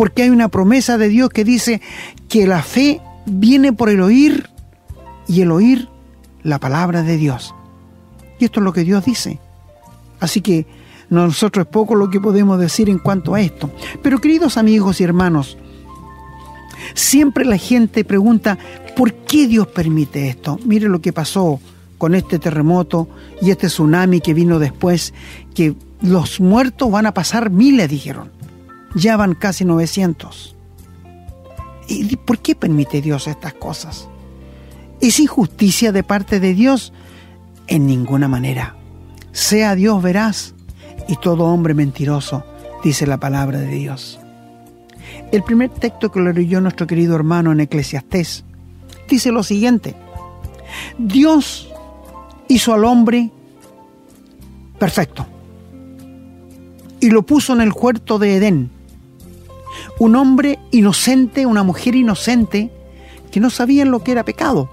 porque 0.00 0.22
hay 0.22 0.30
una 0.30 0.48
promesa 0.48 0.96
de 0.96 1.10
Dios 1.10 1.28
que 1.28 1.44
dice 1.44 1.82
que 2.26 2.46
la 2.46 2.62
fe 2.62 3.02
viene 3.26 3.74
por 3.74 3.90
el 3.90 4.00
oír 4.00 4.48
y 5.28 5.42
el 5.42 5.50
oír 5.50 5.90
la 6.42 6.58
palabra 6.58 7.02
de 7.02 7.18
Dios. 7.18 7.54
Y 8.38 8.46
esto 8.46 8.60
es 8.60 8.64
lo 8.64 8.72
que 8.72 8.82
Dios 8.82 9.04
dice. 9.04 9.40
Así 10.18 10.40
que 10.40 10.66
nosotros 11.10 11.66
es 11.66 11.70
poco 11.70 11.96
lo 11.96 12.08
que 12.08 12.18
podemos 12.18 12.58
decir 12.58 12.88
en 12.88 12.98
cuanto 12.98 13.34
a 13.34 13.42
esto. 13.42 13.70
Pero 14.02 14.22
queridos 14.22 14.56
amigos 14.56 15.02
y 15.02 15.04
hermanos, 15.04 15.58
siempre 16.94 17.44
la 17.44 17.56
gente 17.56 18.04
pregunta, 18.04 18.58
¿por 18.96 19.12
qué 19.12 19.46
Dios 19.46 19.66
permite 19.66 20.28
esto? 20.28 20.58
Mire 20.64 20.88
lo 20.88 21.00
que 21.00 21.12
pasó 21.12 21.60
con 21.98 22.14
este 22.14 22.38
terremoto 22.38 23.08
y 23.42 23.50
este 23.50 23.66
tsunami 23.66 24.20
que 24.20 24.34
vino 24.34 24.58
después, 24.58 25.12
que 25.54 25.74
los 26.00 26.40
muertos 26.40 26.90
van 26.90 27.06
a 27.06 27.14
pasar 27.14 27.50
miles, 27.50 27.88
dijeron 27.88 28.40
ya 28.94 29.16
van 29.16 29.34
casi 29.34 29.64
900. 29.64 30.56
¿Y 31.88 32.16
por 32.16 32.38
qué 32.38 32.54
permite 32.54 33.00
Dios 33.00 33.26
estas 33.26 33.54
cosas? 33.54 34.08
¿Es 35.00 35.18
injusticia 35.18 35.92
de 35.92 36.02
parte 36.02 36.38
de 36.38 36.54
Dios? 36.54 36.92
En 37.66 37.86
ninguna 37.86 38.28
manera. 38.28 38.76
Sea 39.32 39.74
Dios 39.74 40.02
veraz 40.02 40.54
y 41.08 41.16
todo 41.16 41.44
hombre 41.44 41.74
mentiroso, 41.74 42.44
dice 42.84 43.06
la 43.06 43.18
palabra 43.18 43.58
de 43.58 43.68
Dios. 43.68 44.19
El 45.32 45.44
primer 45.44 45.70
texto 45.70 46.10
que 46.10 46.20
lo 46.20 46.32
leyó 46.32 46.60
nuestro 46.60 46.86
querido 46.86 47.14
hermano 47.14 47.52
en 47.52 47.60
Eclesiastés 47.60 48.44
dice 49.08 49.30
lo 49.30 49.42
siguiente. 49.44 49.94
Dios 50.98 51.70
hizo 52.48 52.74
al 52.74 52.84
hombre 52.84 53.30
perfecto 54.78 55.26
y 57.00 57.10
lo 57.10 57.22
puso 57.22 57.52
en 57.52 57.60
el 57.60 57.72
huerto 57.72 58.18
de 58.18 58.36
Edén 58.36 58.70
un 60.00 60.16
hombre 60.16 60.58
inocente, 60.72 61.46
una 61.46 61.62
mujer 61.62 61.94
inocente, 61.94 62.72
que 63.30 63.38
no 63.38 63.50
sabían 63.50 63.90
lo 63.90 64.02
que 64.02 64.12
era 64.12 64.24
pecado, 64.24 64.68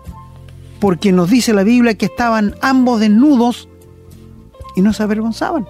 porque 0.79 1.11
nos 1.11 1.29
dice 1.29 1.53
la 1.53 1.63
Biblia 1.63 1.95
que 1.95 2.05
estaban 2.05 2.55
ambos 2.61 2.99
desnudos 2.99 3.69
y 4.75 4.81
no 4.81 4.93
se 4.93 5.03
avergonzaban. 5.03 5.67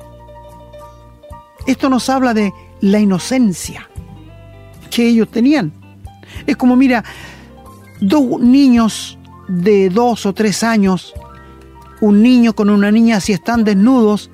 Esto 1.66 1.90
nos 1.90 2.10
habla 2.10 2.34
de 2.34 2.54
la 2.80 3.00
inocencia 3.00 3.87
que 4.88 5.08
ellos 5.08 5.30
tenían. 5.30 5.72
Es 6.46 6.58
como, 6.58 6.76
mira, 6.76 7.04
dos 8.00 8.40
niños 8.40 9.18
de 9.48 9.90
dos 9.90 10.26
o 10.26 10.34
tres 10.34 10.64
años, 10.64 11.14
un 12.02 12.22
niño 12.22 12.54
con 12.54 12.70
una 12.70 12.92
niña, 12.92 13.20
si 13.20 13.34
están 13.34 13.64
desnudos, 13.64 14.30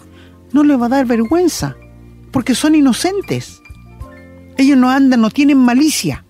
no 0.51 0.63
les 0.63 0.79
va 0.79 0.87
a 0.87 0.89
dar 0.89 1.05
vergüenza, 1.05 1.75
porque 2.31 2.55
son 2.55 2.75
inocentes. 2.75 3.61
Ellos 4.57 4.77
no 4.77 4.89
andan, 4.89 5.21
no 5.21 5.29
tienen 5.29 5.57
malicia. 5.57 6.25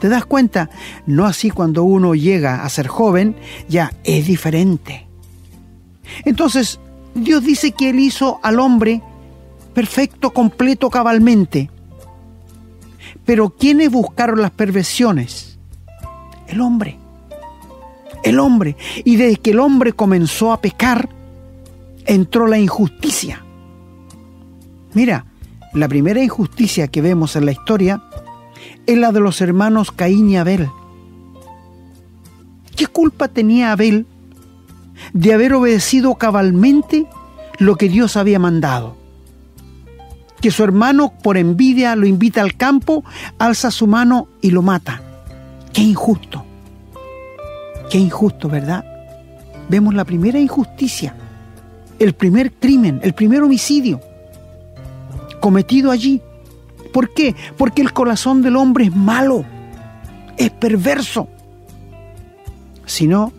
¿Te 0.00 0.08
das 0.08 0.24
cuenta? 0.24 0.70
No 1.06 1.26
así 1.26 1.50
cuando 1.50 1.84
uno 1.84 2.14
llega 2.14 2.64
a 2.64 2.68
ser 2.70 2.88
joven, 2.88 3.36
ya 3.68 3.92
es 4.04 4.26
diferente. 4.26 5.06
Entonces, 6.24 6.80
Dios 7.14 7.44
dice 7.44 7.72
que 7.72 7.90
Él 7.90 8.00
hizo 8.00 8.40
al 8.42 8.60
hombre 8.60 9.02
perfecto, 9.74 10.30
completo, 10.30 10.90
cabalmente. 10.90 11.70
Pero 13.30 13.50
¿quiénes 13.50 13.92
buscaron 13.92 14.42
las 14.42 14.50
perversiones? 14.50 15.56
El 16.48 16.60
hombre. 16.60 16.98
El 18.24 18.40
hombre. 18.40 18.76
Y 19.04 19.14
desde 19.14 19.36
que 19.36 19.52
el 19.52 19.60
hombre 19.60 19.92
comenzó 19.92 20.50
a 20.50 20.60
pecar, 20.60 21.08
entró 22.06 22.48
la 22.48 22.58
injusticia. 22.58 23.44
Mira, 24.94 25.26
la 25.74 25.86
primera 25.86 26.20
injusticia 26.20 26.88
que 26.88 27.02
vemos 27.02 27.36
en 27.36 27.46
la 27.46 27.52
historia 27.52 28.02
es 28.84 28.98
la 28.98 29.12
de 29.12 29.20
los 29.20 29.40
hermanos 29.40 29.92
Caín 29.92 30.28
y 30.28 30.36
Abel. 30.36 30.68
¿Qué 32.74 32.88
culpa 32.88 33.28
tenía 33.28 33.70
Abel 33.70 34.06
de 35.12 35.34
haber 35.34 35.54
obedecido 35.54 36.16
cabalmente 36.16 37.06
lo 37.60 37.76
que 37.76 37.88
Dios 37.88 38.16
había 38.16 38.40
mandado? 38.40 38.99
Que 40.40 40.50
su 40.50 40.64
hermano 40.64 41.12
por 41.22 41.36
envidia 41.36 41.96
lo 41.96 42.06
invita 42.06 42.40
al 42.40 42.56
campo, 42.56 43.04
alza 43.38 43.70
su 43.70 43.86
mano 43.86 44.28
y 44.40 44.50
lo 44.50 44.62
mata. 44.62 45.02
Qué 45.72 45.82
injusto. 45.82 46.44
Qué 47.90 47.98
injusto, 47.98 48.48
¿verdad? 48.48 48.84
Vemos 49.68 49.94
la 49.94 50.04
primera 50.04 50.38
injusticia, 50.38 51.14
el 51.98 52.14
primer 52.14 52.52
crimen, 52.52 53.00
el 53.02 53.14
primer 53.14 53.42
homicidio 53.42 54.00
cometido 55.40 55.90
allí. 55.90 56.20
¿Por 56.92 57.12
qué? 57.12 57.34
Porque 57.56 57.82
el 57.82 57.92
corazón 57.92 58.42
del 58.42 58.56
hombre 58.56 58.84
es 58.84 58.94
malo, 58.94 59.44
es 60.36 60.50
perverso. 60.50 61.28
Si 62.84 63.06
no, 63.06 63.32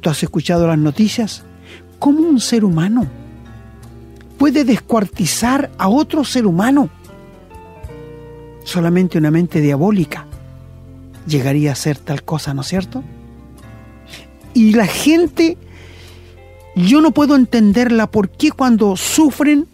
tú 0.00 0.10
has 0.10 0.22
escuchado 0.22 0.66
las 0.66 0.78
noticias, 0.78 1.44
¿cómo 1.98 2.20
un 2.20 2.40
ser 2.40 2.64
humano 2.64 3.06
puede 4.38 4.64
descuartizar 4.64 5.70
a 5.78 5.88
otro 5.88 6.24
ser 6.24 6.46
humano? 6.46 6.88
Solamente 8.64 9.18
una 9.18 9.30
mente 9.30 9.60
diabólica 9.60 10.26
llegaría 11.26 11.72
a 11.72 11.76
ser 11.76 11.98
tal 11.98 12.22
cosa, 12.22 12.54
¿no 12.54 12.62
es 12.62 12.68
cierto? 12.68 13.02
Y 14.54 14.72
la 14.72 14.86
gente, 14.86 15.58
yo 16.74 17.00
no 17.00 17.10
puedo 17.10 17.36
entenderla 17.36 18.06
por 18.06 18.30
qué 18.30 18.50
cuando 18.50 18.96
sufren 18.96 19.66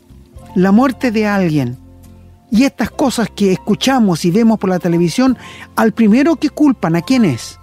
la 0.55 0.73
muerte 0.73 1.11
de 1.11 1.27
alguien 1.27 1.79
y 2.51 2.65
estas 2.65 2.91
cosas 2.91 3.31
que 3.35 3.53
escuchamos 3.53 4.27
y 4.27 4.31
vemos 4.31 4.59
por 4.59 4.69
la 4.69 4.79
televisión, 4.79 5.39
al 5.75 5.93
primero 5.93 6.37
que 6.37 6.51
culpan, 6.51 6.97
¿a 6.97 7.01
quién 7.01 7.25
es? 7.25 7.59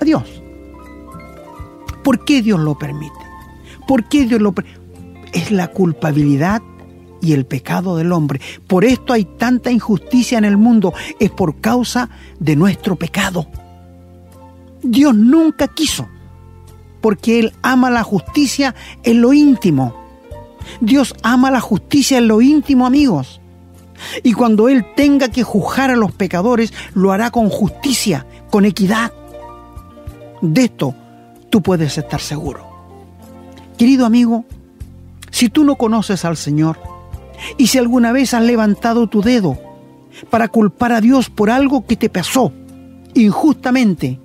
A 0.00 0.04
Dios. 0.04 0.24
¿Por 2.02 2.24
qué 2.24 2.40
Dios 2.40 2.58
lo 2.58 2.78
permite? 2.78 3.18
¿Por 3.86 4.08
qué 4.08 4.24
Dios 4.24 4.40
lo 4.40 4.52
permite? 4.52 4.77
Es 5.32 5.50
la 5.50 5.68
culpabilidad 5.68 6.62
y 7.20 7.32
el 7.32 7.46
pecado 7.46 7.96
del 7.96 8.12
hombre. 8.12 8.40
Por 8.66 8.84
esto 8.84 9.12
hay 9.12 9.24
tanta 9.24 9.70
injusticia 9.70 10.38
en 10.38 10.44
el 10.44 10.56
mundo. 10.56 10.92
Es 11.18 11.30
por 11.30 11.60
causa 11.60 12.10
de 12.38 12.56
nuestro 12.56 12.96
pecado. 12.96 13.46
Dios 14.82 15.14
nunca 15.14 15.68
quiso, 15.68 16.08
porque 17.00 17.40
Él 17.40 17.52
ama 17.62 17.90
la 17.90 18.02
justicia 18.02 18.74
en 19.02 19.20
lo 19.20 19.32
íntimo. 19.32 19.94
Dios 20.80 21.14
ama 21.22 21.50
la 21.50 21.60
justicia 21.60 22.18
en 22.18 22.28
lo 22.28 22.40
íntimo, 22.40 22.86
amigos. 22.86 23.40
Y 24.22 24.32
cuando 24.32 24.68
Él 24.68 24.86
tenga 24.94 25.28
que 25.28 25.42
juzgar 25.42 25.90
a 25.90 25.96
los 25.96 26.12
pecadores, 26.12 26.72
lo 26.94 27.12
hará 27.12 27.30
con 27.30 27.48
justicia, 27.48 28.26
con 28.50 28.64
equidad. 28.64 29.12
De 30.40 30.64
esto 30.64 30.94
tú 31.50 31.62
puedes 31.62 31.98
estar 31.98 32.20
seguro. 32.20 32.66
Querido 33.76 34.06
amigo, 34.06 34.44
si 35.30 35.48
tú 35.48 35.64
no 35.64 35.76
conoces 35.76 36.24
al 36.24 36.36
Señor, 36.36 36.78
y 37.56 37.68
si 37.68 37.78
alguna 37.78 38.12
vez 38.12 38.34
has 38.34 38.42
levantado 38.42 39.06
tu 39.06 39.22
dedo 39.22 39.58
para 40.30 40.48
culpar 40.48 40.92
a 40.92 41.00
Dios 41.00 41.30
por 41.30 41.50
algo 41.50 41.86
que 41.86 41.96
te 41.96 42.08
pasó 42.08 42.52
injustamente, 43.14 44.18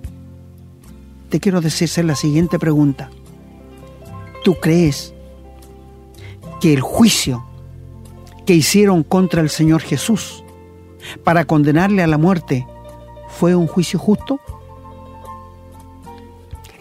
te 1.28 1.40
quiero 1.40 1.60
decirse 1.60 2.02
la 2.02 2.16
siguiente 2.16 2.58
pregunta. 2.58 3.10
¿Tú 4.42 4.54
crees 4.54 5.14
que 6.60 6.74
el 6.74 6.80
juicio 6.80 7.44
que 8.46 8.54
hicieron 8.54 9.02
contra 9.02 9.40
el 9.40 9.50
Señor 9.50 9.80
Jesús 9.80 10.44
para 11.22 11.44
condenarle 11.44 12.02
a 12.02 12.06
la 12.06 12.18
muerte 12.18 12.66
fue 13.28 13.54
un 13.54 13.66
juicio 13.66 13.98
justo? 13.98 14.38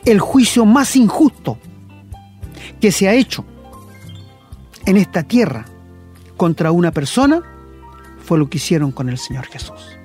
El 0.05 0.19
juicio 0.19 0.65
más 0.65 0.95
injusto 0.95 1.57
que 2.81 2.91
se 2.91 3.07
ha 3.07 3.13
hecho 3.13 3.45
en 4.85 4.97
esta 4.97 5.23
tierra 5.23 5.65
contra 6.37 6.71
una 6.71 6.91
persona 6.91 7.41
fue 8.23 8.37
lo 8.37 8.49
que 8.49 8.57
hicieron 8.57 8.91
con 8.91 9.09
el 9.09 9.17
Señor 9.17 9.45
Jesús. 9.45 9.97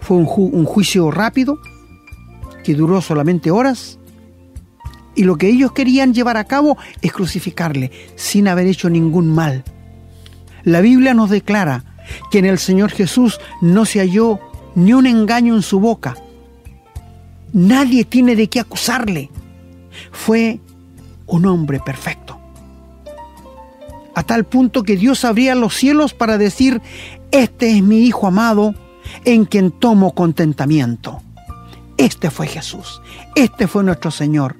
Fue 0.00 0.16
un, 0.18 0.64
juicio 0.66 1.10
rápido 1.10 1.58
que 2.62 2.74
duró 2.74 3.00
solamente 3.00 3.50
horas 3.50 3.98
y 5.14 5.24
lo 5.24 5.36
que 5.36 5.48
ellos 5.48 5.72
querían 5.72 6.12
llevar 6.12 6.36
a 6.36 6.44
cabo 6.44 6.76
es 7.00 7.12
crucificarle 7.12 7.90
sin 8.16 8.48
haber 8.48 8.66
hecho 8.66 8.90
ningún 8.90 9.34
mal. 9.34 9.64
La 10.62 10.80
Biblia 10.80 11.14
nos 11.14 11.30
declara 11.30 11.84
que 12.30 12.38
en 12.38 12.44
el 12.46 12.58
Señor 12.58 12.90
Jesús 12.90 13.38
no 13.62 13.86
se 13.86 14.00
halló 14.00 14.40
ni 14.74 14.92
un 14.92 15.06
engaño 15.06 15.54
en 15.54 15.62
su 15.62 15.80
boca. 15.80 16.16
Nadie 17.52 18.04
tiene 18.04 18.36
de 18.36 18.48
qué 18.48 18.60
acusarle. 18.60 19.30
Fue 20.10 20.60
un 21.26 21.46
hombre 21.46 21.80
perfecto 21.80 22.43
a 24.14 24.22
tal 24.22 24.44
punto 24.44 24.82
que 24.82 24.96
Dios 24.96 25.24
abría 25.24 25.54
los 25.54 25.74
cielos 25.74 26.14
para 26.14 26.38
decir, 26.38 26.80
este 27.30 27.70
es 27.70 27.82
mi 27.82 28.06
Hijo 28.06 28.26
amado 28.26 28.74
en 29.24 29.44
quien 29.44 29.70
tomo 29.70 30.14
contentamiento. 30.14 31.20
Este 31.96 32.30
fue 32.30 32.46
Jesús, 32.46 33.00
este 33.34 33.66
fue 33.66 33.84
nuestro 33.84 34.10
Señor. 34.10 34.56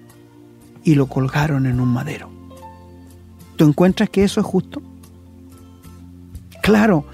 Y 0.83 0.97
lo 0.97 1.07
colgaron 1.07 1.67
en 1.67 1.81
un 1.81 1.88
madero. 1.88 2.31
¿Tú 3.57 3.64
encuentras 3.64 4.11
que 4.11 4.23
eso 4.23 4.40
es 4.40 4.47
justo? 4.47 4.83
Claro, 6.62 7.07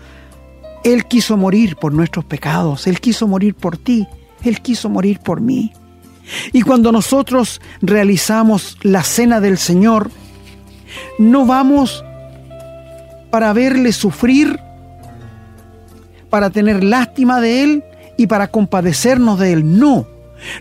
Él 0.83 1.07
quiso 1.07 1.37
morir 1.37 1.77
por 1.77 1.93
nuestros 1.93 2.25
pecados, 2.25 2.87
Él 2.87 3.01
quiso 3.01 3.29
morir 3.29 3.55
por 3.55 3.77
ti, 3.77 4.09
Él 4.43 4.61
quiso 4.61 4.89
morir 4.89 5.21
por 5.21 5.41
mí. 5.41 5.73
Y 6.53 6.63
cuando 6.63 6.93
nosotros 6.93 7.61
realizamos 7.81 8.77
la 8.83 9.03
cena 9.03 9.41
del 9.41 9.59
Señor, 9.59 10.11
no 11.19 11.47
vamos 11.47 12.05
para 13.31 13.53
verle 13.53 13.93
sufrir, 13.93 14.59
para 16.29 16.51
tener 16.51 16.85
lástima 16.85 17.41
de 17.41 17.63
Él 17.63 17.85
y 18.17 18.27
para 18.27 18.49
compadecernos 18.49 19.39
de 19.39 19.53
Él. 19.53 19.79
No, 19.79 20.07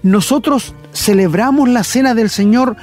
nosotros 0.03 0.73
celebramos 0.93 1.69
la 1.69 1.83
cena 1.83 2.13
del 2.15 2.29
Señor 2.29 2.75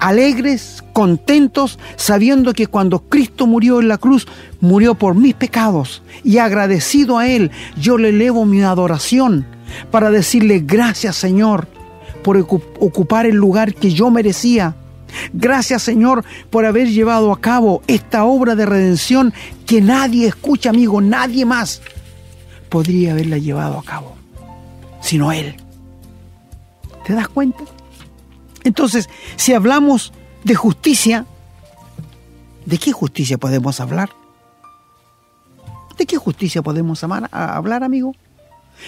alegres, 0.00 0.82
contentos, 0.92 1.78
sabiendo 1.96 2.54
que 2.54 2.66
cuando 2.66 3.00
Cristo 3.00 3.46
murió 3.46 3.80
en 3.80 3.88
la 3.88 3.98
cruz, 3.98 4.26
murió 4.60 4.94
por 4.94 5.14
mis 5.14 5.34
pecados 5.34 6.02
y 6.24 6.38
agradecido 6.38 7.18
a 7.18 7.28
Él, 7.28 7.50
yo 7.76 7.98
le 7.98 8.08
elevo 8.08 8.46
mi 8.46 8.62
adoración 8.62 9.46
para 9.90 10.10
decirle 10.10 10.60
gracias 10.66 11.16
Señor 11.16 11.68
por 12.24 12.36
ocupar 12.36 13.26
el 13.26 13.36
lugar 13.36 13.74
que 13.74 13.92
yo 13.92 14.10
merecía 14.10 14.74
Gracias 15.32 15.82
Señor 15.82 16.24
por 16.50 16.64
haber 16.64 16.88
llevado 16.88 17.32
a 17.32 17.40
cabo 17.40 17.82
esta 17.86 18.24
obra 18.24 18.54
de 18.54 18.66
redención 18.66 19.32
que 19.66 19.80
nadie 19.80 20.26
escucha, 20.26 20.70
amigo, 20.70 21.00
nadie 21.00 21.44
más 21.44 21.82
podría 22.68 23.12
haberla 23.12 23.38
llevado 23.38 23.78
a 23.78 23.82
cabo, 23.82 24.16
sino 25.00 25.32
Él. 25.32 25.56
¿Te 27.04 27.12
das 27.12 27.28
cuenta? 27.28 27.64
Entonces, 28.64 29.08
si 29.36 29.52
hablamos 29.52 30.12
de 30.44 30.54
justicia, 30.54 31.26
¿de 32.66 32.78
qué 32.78 32.92
justicia 32.92 33.38
podemos 33.38 33.80
hablar? 33.80 34.10
¿De 35.98 36.06
qué 36.06 36.16
justicia 36.16 36.62
podemos 36.62 37.02
hablar, 37.04 37.82
amigo? 37.84 38.14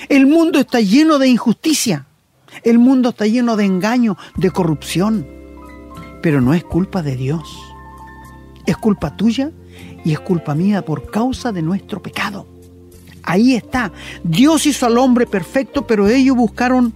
El 0.09 0.27
mundo 0.27 0.59
está 0.59 0.81
lleno 0.81 1.19
de 1.19 1.29
injusticia. 1.29 2.07
El 2.63 2.79
mundo 2.79 3.11
está 3.11 3.27
lleno 3.27 3.57
de 3.57 3.65
engaño, 3.65 4.17
de 4.37 4.51
corrupción. 4.51 5.27
Pero 6.23 6.41
no 6.41 6.55
es 6.55 6.65
culpa 6.65 7.03
de 7.03 7.17
Dios. 7.17 7.61
Es 8.65 8.77
culpa 8.77 9.17
tuya 9.17 9.51
y 10.05 10.13
es 10.13 10.21
culpa 10.21 10.55
mía 10.55 10.85
por 10.85 11.11
causa 11.11 11.53
de 11.53 11.63
nuestro 11.63 12.01
pecado. 12.01 12.47
Ahí 13.25 13.55
está. 13.55 13.93
Dios 14.25 14.67
hizo 14.67 14.87
al 14.87 14.99
hombre 14.99 15.27
perfecto, 15.27 15.87
pero 15.87 16.09
ellos 16.09 16.37
buscaron 16.37 16.93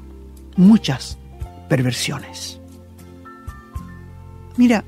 muchas 0.56 1.18
perversiones. 1.68 2.60
Mira, 4.56 4.84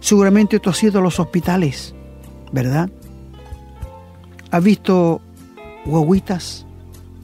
seguramente 0.00 0.58
tú 0.58 0.70
has 0.70 0.82
ido 0.82 0.98
a 0.98 1.02
los 1.02 1.20
hospitales, 1.20 1.94
¿verdad? 2.50 2.90
Has 4.50 4.62
visto 4.62 5.20
guaguitas, 5.84 6.66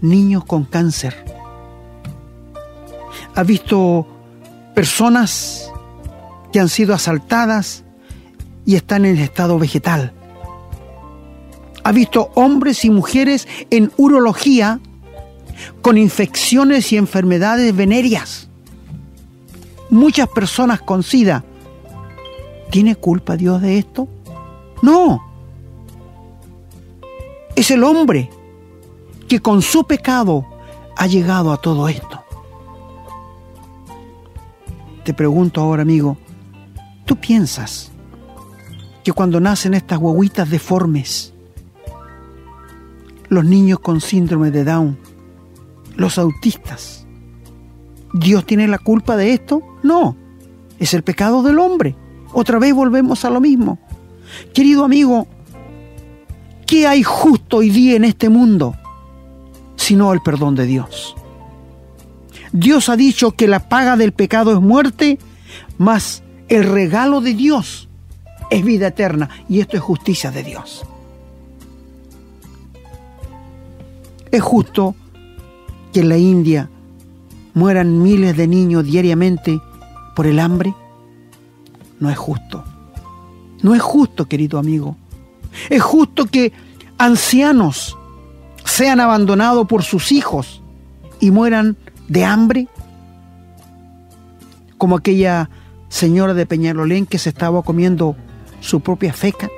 niños 0.01 0.45
con 0.45 0.65
cáncer. 0.65 1.15
Has 3.35 3.47
visto 3.47 4.07
personas 4.79 5.73
que 6.53 6.61
han 6.61 6.69
sido 6.69 6.95
asaltadas 6.95 7.83
y 8.65 8.77
están 8.77 9.07
en 9.07 9.19
estado 9.19 9.59
vegetal. 9.59 10.13
Ha 11.83 11.91
visto 11.91 12.31
hombres 12.37 12.85
y 12.85 12.91
mujeres 12.91 13.49
en 13.71 13.91
urología 13.97 14.79
con 15.83 15.99
infecciones 15.99 16.93
y 16.93 16.97
enfermedades 16.97 17.75
venéreas. 17.75 18.51
Muchas 19.91 20.29
personas 20.29 20.81
con 20.81 21.03
SIDA. 21.03 21.43
¿Tiene 22.71 22.95
culpa 22.95 23.37
Dios 23.37 23.61
de 23.61 23.79
esto? 23.79 24.07
No. 24.81 25.21
Es 27.57 27.73
el 27.73 27.83
hombre 27.83 28.31
que 29.27 29.41
con 29.41 29.61
su 29.61 29.89
pecado 29.89 30.47
ha 30.97 31.09
llegado 31.09 31.51
a 31.51 31.57
todo 31.57 31.89
esto 31.89 32.28
te 35.09 35.15
pregunto 35.15 35.63
ahora, 35.63 35.81
amigo, 35.81 36.19
¿tú 37.07 37.17
piensas 37.17 37.91
que 39.03 39.11
cuando 39.11 39.41
nacen 39.41 39.73
estas 39.73 39.99
guaguitas 39.99 40.51
deformes, 40.51 41.33
los 43.31 43.43
niños 43.43 43.79
con 43.79 44.03
síndrome 44.03 44.51
de 44.51 44.65
Down, 44.65 44.99
los 45.97 46.19
autistas, 46.19 47.07
¿Dios 48.13 48.45
tiene 48.45 48.69
la 48.69 48.79
culpa 48.79 49.17
de 49.17 49.33
esto? 49.33 49.63
No, 49.83 50.15
es 50.79 50.93
el 50.93 51.03
pecado 51.03 51.43
del 51.43 51.59
hombre. 51.59 51.97
Otra 52.35 52.59
vez 52.59 52.75
volvemos 52.75 53.25
a 53.25 53.31
lo 53.31 53.41
mismo. 53.41 53.79
Querido 54.53 54.85
amigo, 54.85 55.27
¿qué 56.67 56.87
hay 56.87 57.03
justo 57.03 57.57
hoy 57.57 57.71
día 57.71 57.97
en 57.97 58.05
este 58.05 58.29
mundo 58.29 58.75
sino 59.75 60.13
el 60.13 60.21
perdón 60.21 60.55
de 60.55 60.67
Dios? 60.67 61.17
Dios 62.53 62.89
ha 62.89 62.97
dicho 62.97 63.33
que 63.33 63.49
la 63.49 63.69
paga 63.69 63.97
del 63.97 64.13
pecado 64.13 64.53
es 64.53 64.61
muerte, 64.61 65.19
mas 65.77 66.23
el 66.49 66.65
regalo 66.65 67.21
de 67.21 67.35
Dios 67.35 67.89
es 68.51 68.65
vida 68.65 68.89
eterna 68.89 69.29
y 69.49 69.61
esto 69.61 69.77
es 69.77 69.83
justicia 69.83 70.31
de 70.31 70.43
Dios. 70.43 70.85
Es 74.31 74.43
justo 74.43 74.95
que 75.93 76.01
en 76.01 76.09
la 76.09 76.19
India 76.19 76.69
mueran 77.55 78.03
miles 78.03 78.37
de 78.37 78.47
niños 78.47 78.85
diariamente 78.85 79.61
por 80.15 80.27
el 80.27 80.39
hambre. 80.39 80.75
No 81.99 82.11
es 82.11 82.19
justo. 82.19 82.65
No 83.63 83.75
es 83.75 83.83
justo, 83.83 84.27
querido 84.27 84.59
amigo. 84.59 84.97
Es 85.71 85.83
justo 85.83 86.27
que 86.27 86.53
ancianos 86.99 87.97
sean 88.65 89.01
abandonados 89.01 89.67
por 89.67 89.83
sus 89.83 90.13
hijos 90.13 90.63
y 91.21 91.31
mueran 91.31 91.77
de 92.09 92.25
hambre, 92.25 92.69
como 94.77 94.97
aquella 94.97 95.49
señora 95.89 96.35
de 96.35 96.47
Peñalolén 96.47 97.07
que 97.07 97.19
se 97.19 97.31
estaba 97.31 97.63
comiendo 97.63 98.17
su 98.61 98.81
propia 98.81 99.13
feca. 99.13 99.49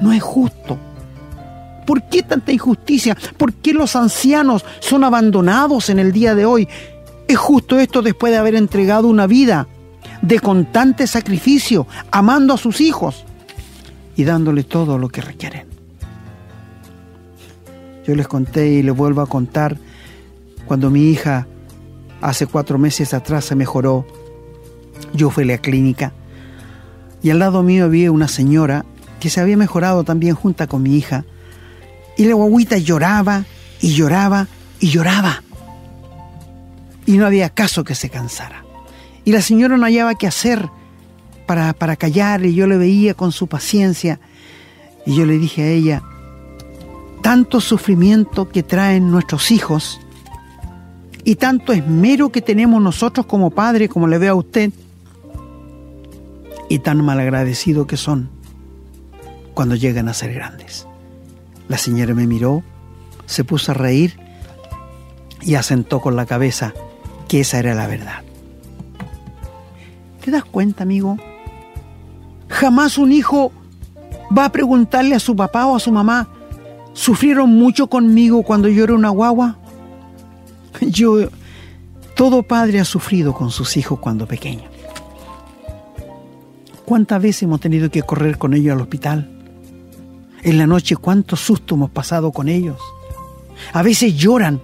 No 0.00 0.12
es 0.12 0.22
justo. 0.22 0.78
¿Por 1.86 2.02
qué 2.04 2.22
tanta 2.22 2.52
injusticia? 2.52 3.16
¿Por 3.36 3.52
qué 3.54 3.72
los 3.72 3.96
ancianos 3.96 4.64
son 4.80 5.04
abandonados 5.04 5.90
en 5.90 5.98
el 5.98 6.12
día 6.12 6.34
de 6.34 6.44
hoy? 6.44 6.68
Es 7.26 7.36
justo 7.36 7.78
esto 7.78 8.02
después 8.02 8.32
de 8.32 8.38
haber 8.38 8.54
entregado 8.54 9.08
una 9.08 9.26
vida 9.26 9.66
de 10.22 10.40
constante 10.40 11.06
sacrificio, 11.06 11.86
amando 12.10 12.54
a 12.54 12.58
sus 12.58 12.80
hijos 12.80 13.24
y 14.16 14.24
dándole 14.24 14.64
todo 14.64 14.98
lo 14.98 15.08
que 15.08 15.20
requieren. 15.20 15.66
Yo 18.06 18.14
les 18.14 18.28
conté 18.28 18.68
y 18.68 18.82
les 18.82 18.94
vuelvo 18.94 19.20
a 19.20 19.26
contar 19.26 19.76
cuando 20.70 20.88
mi 20.88 21.10
hija 21.10 21.48
hace 22.20 22.46
cuatro 22.46 22.78
meses 22.78 23.12
atrás 23.12 23.44
se 23.44 23.56
mejoró. 23.56 24.06
Yo 25.12 25.28
fui 25.28 25.42
a 25.42 25.46
la 25.48 25.58
clínica 25.58 26.12
y 27.24 27.30
al 27.30 27.40
lado 27.40 27.64
mío 27.64 27.86
había 27.86 28.12
una 28.12 28.28
señora 28.28 28.84
que 29.18 29.30
se 29.30 29.40
había 29.40 29.56
mejorado 29.56 30.04
también 30.04 30.36
junta 30.36 30.68
con 30.68 30.84
mi 30.84 30.96
hija. 30.96 31.24
Y 32.16 32.26
la 32.26 32.34
guaguita 32.34 32.78
lloraba 32.78 33.46
y 33.80 33.94
lloraba 33.94 34.46
y 34.78 34.90
lloraba. 34.90 35.42
Y 37.04 37.16
no 37.16 37.26
había 37.26 37.50
caso 37.50 37.82
que 37.82 37.96
se 37.96 38.08
cansara. 38.08 38.64
Y 39.24 39.32
la 39.32 39.42
señora 39.42 39.76
no 39.76 39.86
hallaba 39.86 40.14
qué 40.14 40.28
hacer 40.28 40.70
para, 41.48 41.72
para 41.72 41.96
callar 41.96 42.46
y 42.46 42.54
yo 42.54 42.68
le 42.68 42.76
veía 42.76 43.14
con 43.14 43.32
su 43.32 43.48
paciencia. 43.48 44.20
Y 45.04 45.16
yo 45.16 45.26
le 45.26 45.36
dije 45.36 45.64
a 45.64 45.68
ella, 45.68 46.02
tanto 47.24 47.60
sufrimiento 47.60 48.48
que 48.48 48.62
traen 48.62 49.10
nuestros 49.10 49.50
hijos 49.50 49.98
y 51.24 51.36
tanto 51.36 51.72
esmero 51.72 52.30
que 52.30 52.42
tenemos 52.42 52.80
nosotros 52.82 53.26
como 53.26 53.50
padres, 53.50 53.88
como 53.88 54.06
le 54.06 54.18
veo 54.18 54.32
a 54.32 54.36
usted, 54.36 54.72
y 56.68 56.78
tan 56.78 57.04
malagradecidos 57.04 57.86
que 57.86 57.96
son 57.96 58.30
cuando 59.54 59.74
llegan 59.74 60.08
a 60.08 60.14
ser 60.14 60.32
grandes. 60.32 60.86
La 61.68 61.78
señora 61.78 62.14
me 62.14 62.26
miró, 62.26 62.62
se 63.26 63.44
puso 63.44 63.72
a 63.72 63.74
reír 63.74 64.18
y 65.42 65.54
asentó 65.54 66.00
con 66.00 66.16
la 66.16 66.26
cabeza 66.26 66.72
que 67.28 67.40
esa 67.40 67.58
era 67.58 67.74
la 67.74 67.86
verdad. 67.86 68.22
¿Te 70.24 70.30
das 70.30 70.44
cuenta, 70.44 70.82
amigo? 70.82 71.16
Jamás 72.48 72.98
un 72.98 73.12
hijo 73.12 73.52
va 74.36 74.46
a 74.46 74.52
preguntarle 74.52 75.14
a 75.14 75.20
su 75.20 75.34
papá 75.34 75.66
o 75.66 75.76
a 75.76 75.80
su 75.80 75.92
mamá, 75.92 76.28
¿sufrieron 76.92 77.50
mucho 77.50 77.86
conmigo 77.86 78.42
cuando 78.42 78.68
yo 78.68 78.84
era 78.84 78.94
una 78.94 79.10
guagua? 79.10 79.58
Yo, 80.80 81.28
todo 82.14 82.42
padre 82.42 82.80
ha 82.80 82.84
sufrido 82.84 83.32
con 83.32 83.50
sus 83.50 83.76
hijos 83.76 83.98
cuando 83.98 84.26
pequeños. 84.26 84.70
¿Cuántas 86.84 87.22
veces 87.22 87.44
hemos 87.44 87.60
tenido 87.60 87.90
que 87.90 88.02
correr 88.02 88.36
con 88.36 88.52
ellos 88.52 88.74
al 88.74 88.80
hospital? 88.80 89.30
En 90.42 90.58
la 90.58 90.66
noche, 90.66 90.96
¿cuántos 90.96 91.40
sustos 91.40 91.76
hemos 91.76 91.90
pasado 91.90 92.32
con 92.32 92.48
ellos? 92.48 92.78
A 93.72 93.82
veces 93.82 94.16
lloran 94.16 94.60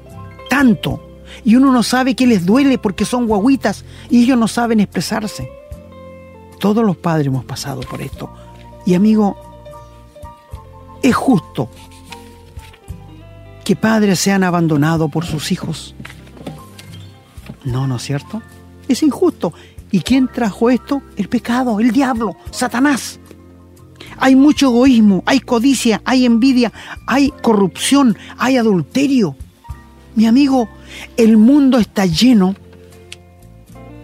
tanto 0.48 1.20
y 1.44 1.54
uno 1.54 1.70
no 1.70 1.82
sabe 1.82 2.16
qué 2.16 2.26
les 2.26 2.46
duele 2.46 2.78
porque 2.78 3.04
son 3.04 3.26
guaguitas 3.26 3.84
y 4.10 4.24
ellos 4.24 4.38
no 4.38 4.48
saben 4.48 4.80
expresarse. 4.80 5.48
Todos 6.58 6.84
los 6.84 6.96
padres 6.96 7.28
hemos 7.28 7.44
pasado 7.44 7.82
por 7.82 8.00
esto. 8.00 8.30
Y 8.84 8.94
amigo, 8.94 9.36
es 11.02 11.14
justo 11.14 11.70
que 13.66 13.74
padres 13.74 14.20
sean 14.20 14.44
abandonados 14.44 15.10
por 15.10 15.26
sus 15.26 15.50
hijos. 15.50 15.96
No, 17.64 17.88
¿no 17.88 17.96
es 17.96 18.02
cierto? 18.02 18.40
Es 18.86 19.02
injusto. 19.02 19.52
¿Y 19.90 20.02
quién 20.02 20.28
trajo 20.28 20.70
esto? 20.70 21.02
El 21.16 21.28
pecado, 21.28 21.80
el 21.80 21.90
diablo, 21.90 22.36
Satanás. 22.52 23.18
Hay 24.18 24.36
mucho 24.36 24.66
egoísmo, 24.66 25.24
hay 25.26 25.40
codicia, 25.40 26.00
hay 26.04 26.26
envidia, 26.26 26.72
hay 27.08 27.32
corrupción, 27.42 28.16
hay 28.38 28.56
adulterio. 28.56 29.34
Mi 30.14 30.26
amigo, 30.26 30.68
el 31.16 31.36
mundo 31.36 31.78
está 31.78 32.06
lleno 32.06 32.54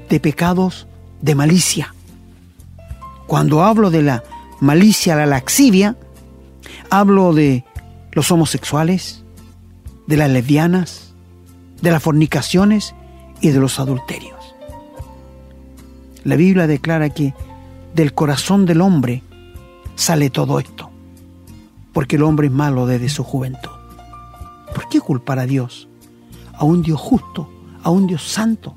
de 0.08 0.18
pecados 0.18 0.88
de 1.20 1.36
malicia. 1.36 1.94
Cuando 3.28 3.62
hablo 3.62 3.90
de 3.90 4.02
la 4.02 4.24
malicia, 4.58 5.14
la 5.14 5.26
laxivia, 5.26 5.96
hablo 6.90 7.32
de 7.32 7.64
los 8.10 8.28
homosexuales, 8.32 9.21
de 10.06 10.16
las 10.16 10.30
lesbianas, 10.30 11.12
de 11.80 11.90
las 11.90 12.02
fornicaciones 12.02 12.94
y 13.40 13.50
de 13.50 13.60
los 13.60 13.78
adulterios. 13.78 14.38
La 16.24 16.36
Biblia 16.36 16.66
declara 16.66 17.10
que 17.10 17.34
del 17.94 18.14
corazón 18.14 18.64
del 18.64 18.80
hombre 18.80 19.22
sale 19.96 20.30
todo 20.30 20.58
esto, 20.58 20.90
porque 21.92 22.16
el 22.16 22.22
hombre 22.22 22.46
es 22.46 22.52
malo 22.52 22.86
desde 22.86 23.08
su 23.08 23.24
juventud. 23.24 23.70
¿Por 24.74 24.88
qué 24.88 25.00
culpar 25.00 25.38
a 25.38 25.46
Dios? 25.46 25.88
A 26.54 26.64
un 26.64 26.82
Dios 26.82 27.00
justo, 27.00 27.50
a 27.82 27.90
un 27.90 28.06
Dios 28.06 28.22
santo, 28.22 28.74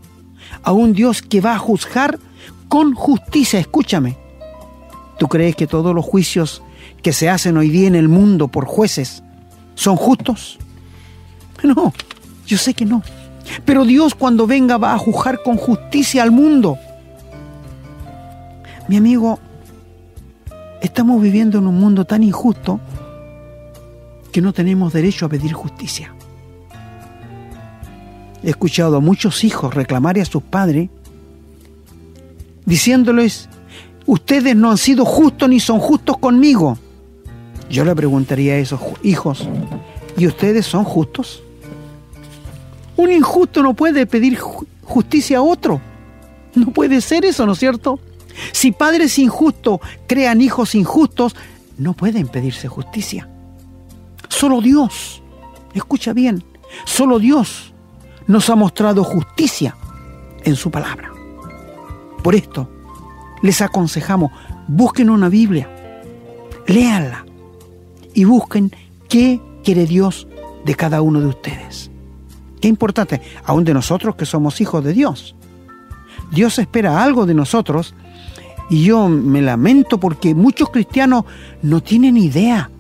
a 0.64 0.72
un 0.72 0.94
Dios 0.94 1.22
que 1.22 1.42
va 1.42 1.56
a 1.56 1.60
juzgar 1.60 2.20
con 2.68 2.94
justicia. 2.94 3.60
Escúchame, 3.60 4.18
¿tú 5.20 5.28
crees 5.28 5.56
que 5.56 5.68
todos 5.68 5.94
los 5.94 6.04
juicios 6.04 6.62
que 7.02 7.14
se 7.14 7.30
hacen 7.30 7.58
hoy 7.58 7.70
día 7.70 7.88
en 7.88 7.96
el 7.96 8.10
mundo 8.10 8.48
por 8.48 8.66
jueces 8.66 9.24
son 9.76 9.96
justos? 9.96 10.58
No, 11.64 11.94
yo 12.46 12.58
sé 12.58 12.74
que 12.74 12.86
no. 12.86 13.02
Pero 13.64 13.86
Dios 13.86 14.16
cuando 14.16 14.48
venga 14.48 14.78
va 14.78 14.94
a 14.94 14.98
juzgar 14.98 15.42
con 15.44 15.58
justicia 15.58 16.24
al 16.24 16.32
mundo. 16.32 16.78
Mi 18.88 18.98
amigo, 18.98 19.40
estamos 20.82 21.22
viviendo 21.22 21.58
en 21.58 21.68
un 21.68 21.80
mundo 21.80 22.06
tan 22.06 22.24
injusto 22.24 22.80
que 24.32 24.42
no 24.42 24.54
tenemos 24.54 24.94
derecho 24.94 25.26
a 25.26 25.30
pedir 25.30 25.54
justicia. 25.54 26.14
He 28.44 28.50
escuchado 28.50 28.98
a 28.98 29.00
muchos 29.00 29.44
hijos 29.44 29.74
reclamar 29.74 30.20
a 30.20 30.26
sus 30.26 30.44
padres 30.44 30.90
diciéndoles, 32.66 33.50
ustedes 34.06 34.56
no 34.56 34.72
han 34.72 34.78
sido 34.78 35.06
justos 35.06 35.50
ni 35.50 35.60
son 35.60 35.80
justos 35.80 36.18
conmigo. 36.18 36.78
Yo 37.70 37.86
le 37.86 37.96
preguntaría 37.96 38.54
a 38.54 38.58
esos 38.58 38.80
hijos, 39.04 39.48
¿y 40.18 40.28
ustedes 40.28 40.66
son 40.66 40.84
justos? 40.84 41.42
Un 42.98 43.12
injusto 43.12 43.62
no 43.62 43.74
puede 43.74 44.06
pedir 44.06 44.40
justicia 44.84 45.40
a 45.40 45.42
otro. 45.42 45.82
No 46.56 46.72
puede 46.72 47.02
ser 47.02 47.26
eso, 47.26 47.46
¿no 47.46 47.54
es 47.54 47.60
cierto? 47.60 48.00
Si 48.52 48.72
padres 48.72 49.20
injustos 49.20 49.80
crean 50.08 50.42
hijos 50.42 50.76
injustos, 50.76 51.36
no 51.78 51.94
pueden 51.94 52.28
pedirse 52.28 52.68
justicia. 52.68 53.30
Solo 54.30 54.62
Dios, 54.62 55.22
escucha 55.74 56.14
bien, 56.14 56.44
solo 56.86 57.20
Dios 57.20 57.74
nos 58.28 58.50
ha 58.50 58.56
mostrado 58.56 59.04
justicia 59.04 59.76
en 60.44 60.56
su 60.56 60.72
palabra. 60.72 61.12
Por 62.24 62.36
esto, 62.36 62.70
les 63.42 63.62
aconsejamos, 63.62 64.32
busquen 64.68 65.10
una 65.10 65.30
Biblia, 65.30 65.70
léanla 66.68 67.26
y 68.14 68.24
busquen 68.24 68.72
qué 69.10 69.42
quiere 69.64 69.86
Dios 69.86 70.28
de 70.64 70.76
cada 70.76 71.02
uno 71.02 71.20
de 71.20 71.28
ustedes. 71.28 71.92
Qué 72.66 72.70
importante, 72.70 73.22
aún 73.44 73.64
de 73.64 73.76
nosotros 73.76 74.16
que 74.16 74.26
somos 74.26 74.60
hijos 74.60 74.84
de 74.84 74.92
Dios. 74.92 75.36
Dios 76.32 76.58
espera 76.58 77.04
algo 77.04 77.28
de 77.28 77.36
nosotros 77.36 77.94
y 78.72 78.86
yo 78.86 79.08
me 79.08 79.44
lamento 79.44 80.00
porque 80.00 80.34
muchos 80.34 80.72
cristianos 80.72 81.26
no 81.62 81.84
tienen 81.84 82.18
idea. 82.18 82.72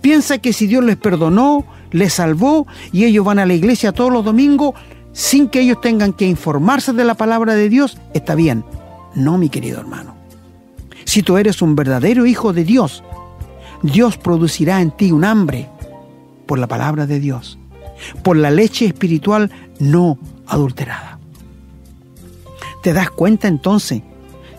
Piensa 0.00 0.38
que 0.38 0.52
si 0.52 0.68
Dios 0.68 0.84
les 0.84 0.96
perdonó, 0.96 1.64
les 1.90 2.12
salvó 2.12 2.68
y 2.92 3.02
ellos 3.02 3.24
van 3.24 3.40
a 3.40 3.46
la 3.46 3.54
iglesia 3.54 3.90
todos 3.90 4.12
los 4.12 4.24
domingos 4.24 4.74
sin 5.10 5.48
que 5.48 5.58
ellos 5.58 5.80
tengan 5.80 6.12
que 6.12 6.28
informarse 6.28 6.92
de 6.92 7.04
la 7.04 7.14
palabra 7.14 7.56
de 7.56 7.68
Dios, 7.68 7.98
está 8.14 8.36
bien. 8.36 8.64
No, 9.16 9.38
mi 9.38 9.48
querido 9.48 9.80
hermano. 9.80 10.14
si 11.04 11.24
tú 11.24 11.36
eres 11.36 11.62
un 11.62 11.74
verdadero 11.74 12.26
hijo 12.26 12.52
de 12.52 12.62
Dios, 12.62 13.02
Dios 13.82 14.18
producirá 14.18 14.80
en 14.80 14.92
ti 14.92 15.10
un 15.10 15.24
hambre 15.24 15.68
por 16.46 16.60
la 16.60 16.68
palabra 16.68 17.08
de 17.08 17.18
Dios, 17.18 17.58
por 18.22 18.36
la 18.36 18.50
leche 18.50 18.86
espiritual 18.86 19.50
no 19.78 20.18
adulterada. 20.46 21.18
¿Te 22.82 22.92
das 22.92 23.10
cuenta 23.10 23.48
entonces 23.48 24.02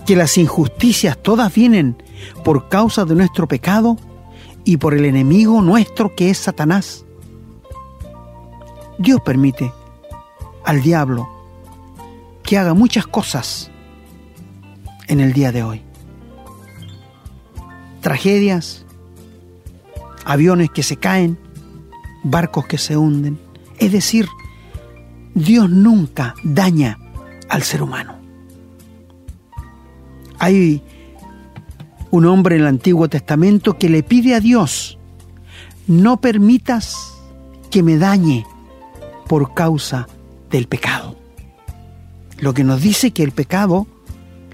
que 0.05 0.15
las 0.15 0.37
injusticias 0.37 1.17
todas 1.21 1.53
vienen 1.53 2.01
por 2.43 2.69
causa 2.69 3.05
de 3.05 3.15
nuestro 3.15 3.47
pecado 3.47 3.97
y 4.65 4.77
por 4.77 4.93
el 4.93 5.05
enemigo 5.05 5.61
nuestro 5.61 6.15
que 6.15 6.29
es 6.29 6.37
Satanás? 6.37 7.05
Dios 8.97 9.19
permite 9.21 9.71
al 10.63 10.81
diablo 10.81 11.29
que 12.43 12.57
haga 12.57 12.73
muchas 12.73 13.07
cosas 13.07 13.71
en 15.07 15.19
el 15.19 15.33
día 15.33 15.51
de 15.51 15.63
hoy. 15.63 15.81
Tragedias, 18.01 18.85
aviones 20.25 20.69
que 20.69 20.83
se 20.83 20.97
caen, 20.97 21.37
barcos 22.23 22.65
que 22.65 22.77
se 22.77 22.97
hunden. 22.97 23.39
Es 23.79 23.91
decir, 23.91 24.27
Dios 25.35 25.69
nunca 25.69 26.35
daña 26.43 26.99
al 27.49 27.63
ser 27.63 27.83
humano. 27.83 28.15
Hay 30.39 30.81
un 32.11 32.25
hombre 32.25 32.55
en 32.55 32.61
el 32.61 32.67
Antiguo 32.67 33.09
Testamento 33.09 33.77
que 33.77 33.89
le 33.89 34.03
pide 34.03 34.35
a 34.35 34.39
Dios, 34.39 34.97
no 35.87 36.21
permitas 36.21 37.13
que 37.71 37.81
me 37.81 37.97
dañe 37.97 38.45
por 39.27 39.53
causa 39.53 40.07
del 40.51 40.67
pecado. 40.67 41.15
Lo 42.39 42.53
que 42.53 42.63
nos 42.63 42.81
dice 42.81 43.11
que 43.11 43.23
el 43.23 43.31
pecado 43.31 43.87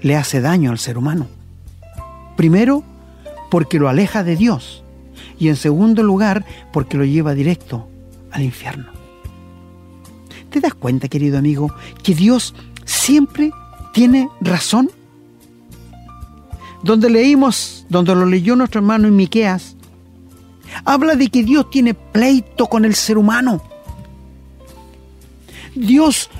le 0.00 0.16
hace 0.16 0.40
daño 0.40 0.70
al 0.70 0.78
ser 0.78 0.96
humano. 0.96 1.26
Primero, 2.36 2.82
porque 3.50 3.78
lo 3.78 3.88
aleja 3.88 4.24
de 4.24 4.36
Dios. 4.36 4.79
Y 5.40 5.48
en 5.48 5.56
segundo 5.56 6.02
lugar, 6.04 6.44
porque 6.72 6.96
lo 6.96 7.04
lleva 7.04 7.34
directo 7.34 7.88
al 8.30 8.42
infierno. 8.42 8.92
¿Te 10.50 10.60
das 10.60 10.74
cuenta, 10.74 11.08
querido 11.08 11.38
amigo, 11.38 11.74
que 12.02 12.14
Dios 12.14 12.54
siempre 12.84 13.50
tiene 13.92 14.28
razón? 14.40 14.90
Donde 16.82 17.08
leímos, 17.08 17.86
donde 17.88 18.14
lo 18.14 18.26
leyó 18.26 18.54
nuestro 18.54 18.80
hermano 18.80 19.08
en 19.08 19.16
Miqueas, 19.16 19.76
habla 20.84 21.14
de 21.14 21.28
que 21.28 21.42
Dios 21.42 21.70
tiene 21.70 21.94
pleito 21.94 22.66
con 22.66 22.84
el 22.84 22.94
ser 22.94 23.16
humano. 23.16 23.62
Dios 25.74 26.30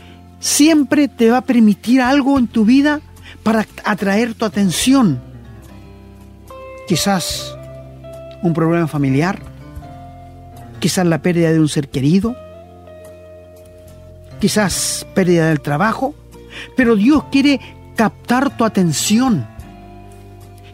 siempre 0.40 1.08
te 1.08 1.30
va 1.30 1.38
a 1.38 1.44
permitir 1.44 2.02
algo 2.02 2.38
en 2.38 2.48
tu 2.48 2.64
vida 2.64 3.00
para 3.42 3.66
atraer 3.84 4.34
tu 4.34 4.44
atención. 4.44 5.22
Quizás 6.88 7.56
un 8.42 8.54
problema 8.54 8.86
familiar, 8.86 9.40
quizás 10.78 11.06
la 11.06 11.22
pérdida 11.22 11.52
de 11.52 11.60
un 11.60 11.68
ser 11.68 11.88
querido, 11.88 12.34
quizás 14.40 15.06
pérdida 15.14 15.48
del 15.48 15.60
trabajo, 15.60 16.14
pero 16.76 16.96
Dios 16.96 17.24
quiere 17.30 17.60
captar 17.96 18.56
tu 18.56 18.64
atención, 18.64 19.46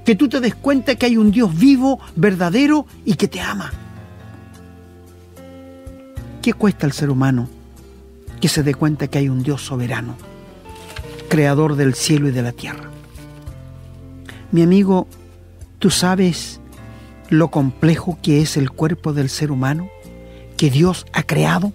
que 0.05 0.15
tú 0.15 0.29
te 0.29 0.41
des 0.41 0.55
cuenta 0.55 0.95
que 0.95 1.07
hay 1.07 1.17
un 1.17 1.33
Dios 1.33 1.57
vivo, 1.59 1.99
verdadero 2.15 2.87
y 3.05 3.15
que 3.15 3.27
te 3.27 3.41
ama. 3.41 3.73
¿Qué 6.41 6.53
cuesta 6.53 6.87
al 6.87 6.93
ser 6.93 7.11
humano 7.11 7.49
que 8.41 8.49
se 8.49 8.63
dé 8.63 8.75
cuenta 8.75 9.09
que 9.09 9.19
hay 9.19 9.29
un 9.29 9.43
Dios 9.43 9.63
soberano, 9.63 10.17
creador 11.29 11.75
del 11.75 11.95
cielo 11.95 12.29
y 12.29 12.31
de 12.31 12.43
la 12.43 12.53
tierra? 12.53 12.89
Mi 14.53 14.63
amigo, 14.63 15.09
¿tú 15.81 15.91
sabes 15.91 16.61
lo 17.31 17.51
complejo 17.51 18.19
que 18.23 18.41
es 18.41 18.57
el 18.57 18.71
cuerpo 18.71 19.13
del 19.13 19.29
ser 19.29 19.51
humano 19.51 19.89
que 20.57 20.71
Dios 20.71 21.07
ha 21.13 21.23
creado? 21.23 21.73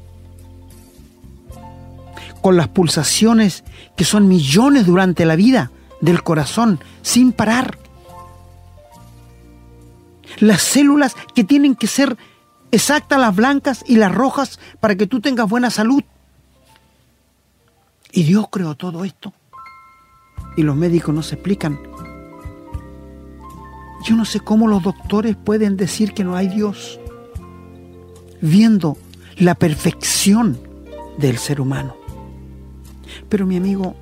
Con 2.42 2.58
las 2.58 2.68
pulsaciones 2.68 3.64
que 3.96 4.04
son 4.04 4.28
millones 4.28 4.86
durante 4.86 5.26
la 5.26 5.36
vida 5.36 5.72
del 6.02 6.24
corazón 6.24 6.80
sin 7.02 7.32
parar. 7.32 7.78
Las 10.40 10.62
células 10.62 11.16
que 11.36 11.44
tienen 11.44 11.76
que 11.76 11.88
ser 11.88 12.18
exactas 12.72 13.20
las 13.20 13.36
blancas 13.36 13.84
y 13.88 13.98
las 13.98 14.14
rojas 14.14 14.60
para 14.80 14.96
que 14.96 15.08
tú 15.08 15.22
tengas 15.22 15.48
buena 15.48 15.70
salud. 15.70 16.04
Y 18.12 18.24
Dios 18.24 18.48
creó 18.52 18.76
todo 18.76 19.06
esto. 19.06 19.34
Y 20.58 20.64
los 20.64 20.76
médicos 20.76 21.14
no 21.14 21.22
se 21.24 21.36
explican 21.36 21.80
yo 24.04 24.16
no 24.16 24.26
sé 24.26 24.40
cómo 24.40 24.68
los 24.68 24.84
doctores 24.84 25.36
pueden 25.36 25.78
decir 25.78 26.14
que 26.14 26.24
no 26.24 26.36
hay 26.36 26.48
Dios, 26.48 27.00
viendo 28.42 28.98
la 29.38 29.56
perfección 29.56 30.60
del 31.18 31.38
ser 31.38 31.62
humano. 31.62 31.96
Pero 33.30 33.46
mi 33.46 33.58
amigo, 33.58 33.96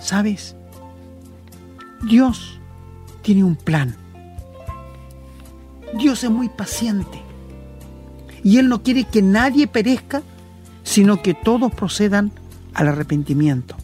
¿sabes? 0.00 0.56
Dios 2.08 2.60
tiene 3.22 3.44
un 3.44 3.56
plan. 3.56 3.96
Dios 5.98 6.22
es 6.24 6.30
muy 6.30 6.48
paciente. 6.48 7.22
Y 8.42 8.58
Él 8.58 8.68
no 8.68 8.82
quiere 8.82 9.04
que 9.04 9.22
nadie 9.22 9.66
perezca, 9.66 10.22
sino 10.84 11.22
que 11.22 11.34
todos 11.34 11.72
procedan 11.74 12.30
al 12.74 12.88
arrepentimiento. 12.88 13.74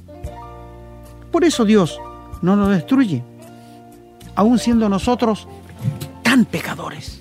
Por 1.33 1.45
eso 1.45 1.65
Dios 1.65 1.99
no 2.43 2.57
nos 2.57 2.69
destruye, 2.69 3.25
aun 4.35 4.59
siendo 4.59 4.89
nosotros 4.89 5.49
tan 6.33 6.47
pecadores, 6.47 7.21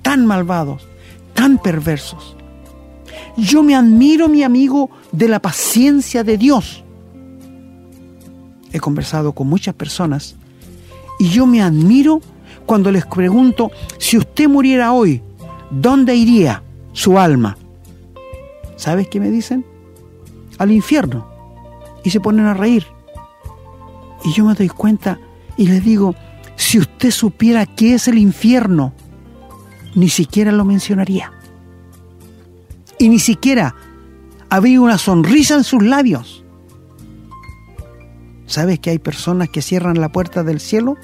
tan 0.00 0.24
malvados, 0.24 0.88
tan 1.34 1.58
perversos. 1.58 2.34
Yo 3.36 3.62
me 3.62 3.76
admiro, 3.76 4.26
mi 4.26 4.42
amigo, 4.42 4.88
de 5.12 5.28
la 5.28 5.38
paciencia 5.38 6.24
de 6.24 6.38
Dios. 6.38 6.82
He 8.72 8.80
conversado 8.80 9.32
con 9.32 9.48
muchas 9.48 9.74
personas 9.74 10.34
y 11.18 11.28
yo 11.28 11.44
me 11.44 11.60
admiro 11.60 12.22
cuando 12.64 12.90
les 12.90 13.04
pregunto, 13.04 13.70
si 13.98 14.16
usted 14.16 14.48
muriera 14.48 14.94
hoy, 14.94 15.20
¿dónde 15.70 16.16
iría 16.16 16.62
su 16.94 17.18
alma? 17.18 17.58
¿Sabes 18.76 19.08
qué 19.08 19.20
me 19.20 19.30
dicen? 19.30 19.62
Al 20.56 20.72
infierno. 20.72 21.28
Y 22.02 22.08
se 22.08 22.20
ponen 22.20 22.46
a 22.46 22.54
reír. 22.54 22.86
Y 24.24 24.32
yo 24.32 24.46
me 24.46 24.54
doy 24.54 24.70
cuenta 24.70 25.20
y 25.58 25.66
les 25.66 25.84
digo, 25.84 26.14
si 26.68 26.78
usted 26.78 27.10
supiera 27.12 27.64
qué 27.64 27.94
es 27.94 28.08
el 28.08 28.18
infierno, 28.18 28.92
ni 29.94 30.10
siquiera 30.10 30.52
lo 30.52 30.66
mencionaría. 30.66 31.32
Y 32.98 33.08
ni 33.08 33.18
siquiera 33.18 33.74
habría 34.50 34.78
una 34.82 34.98
sonrisa 34.98 35.54
en 35.54 35.64
sus 35.64 35.82
labios. 35.82 36.44
¿Sabes 38.44 38.80
que 38.80 38.90
hay 38.90 38.98
personas 38.98 39.48
que 39.48 39.62
cierran 39.62 39.98
la 39.98 40.12
puerta 40.12 40.42
del 40.42 40.60
cielo 40.60 40.98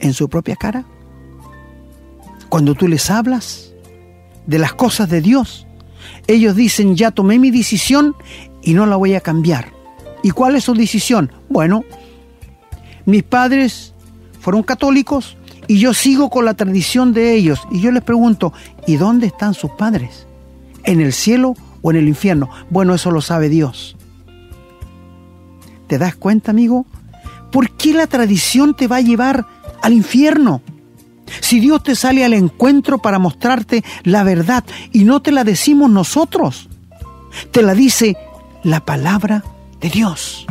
en 0.00 0.12
su 0.12 0.28
propia 0.28 0.54
cara? 0.54 0.84
Cuando 2.50 2.74
tú 2.74 2.88
les 2.88 3.10
hablas 3.10 3.72
de 4.46 4.58
las 4.58 4.74
cosas 4.74 5.08
de 5.08 5.22
Dios, 5.22 5.66
ellos 6.26 6.54
dicen, 6.54 6.94
ya 6.94 7.10
tomé 7.10 7.38
mi 7.38 7.50
decisión 7.50 8.14
y 8.60 8.74
no 8.74 8.84
la 8.84 8.96
voy 8.96 9.14
a 9.14 9.22
cambiar. 9.22 9.72
¿Y 10.22 10.32
cuál 10.32 10.56
es 10.56 10.64
su 10.64 10.74
decisión? 10.74 11.32
Bueno, 11.48 11.84
mis 13.06 13.22
padres 13.22 13.94
fueron 14.48 14.62
católicos 14.62 15.36
y 15.66 15.78
yo 15.78 15.92
sigo 15.92 16.30
con 16.30 16.46
la 16.46 16.54
tradición 16.54 17.12
de 17.12 17.34
ellos. 17.34 17.60
Y 17.70 17.82
yo 17.82 17.92
les 17.92 18.02
pregunto, 18.02 18.54
¿y 18.86 18.96
dónde 18.96 19.26
están 19.26 19.52
sus 19.52 19.72
padres? 19.72 20.26
¿En 20.84 21.02
el 21.02 21.12
cielo 21.12 21.54
o 21.82 21.90
en 21.90 21.98
el 21.98 22.08
infierno? 22.08 22.48
Bueno, 22.70 22.94
eso 22.94 23.10
lo 23.10 23.20
sabe 23.20 23.50
Dios. 23.50 23.94
¿Te 25.86 25.98
das 25.98 26.16
cuenta, 26.16 26.50
amigo? 26.50 26.86
¿Por 27.52 27.72
qué 27.72 27.92
la 27.92 28.06
tradición 28.06 28.74
te 28.74 28.86
va 28.86 28.96
a 28.96 29.00
llevar 29.02 29.44
al 29.82 29.92
infierno? 29.92 30.62
Si 31.42 31.60
Dios 31.60 31.82
te 31.82 31.94
sale 31.94 32.24
al 32.24 32.32
encuentro 32.32 32.96
para 32.96 33.18
mostrarte 33.18 33.84
la 34.04 34.22
verdad 34.22 34.64
y 34.94 35.04
no 35.04 35.20
te 35.20 35.30
la 35.30 35.44
decimos 35.44 35.90
nosotros, 35.90 36.70
te 37.50 37.60
la 37.60 37.74
dice 37.74 38.16
la 38.62 38.80
palabra 38.80 39.44
de 39.78 39.90
Dios. 39.90 40.46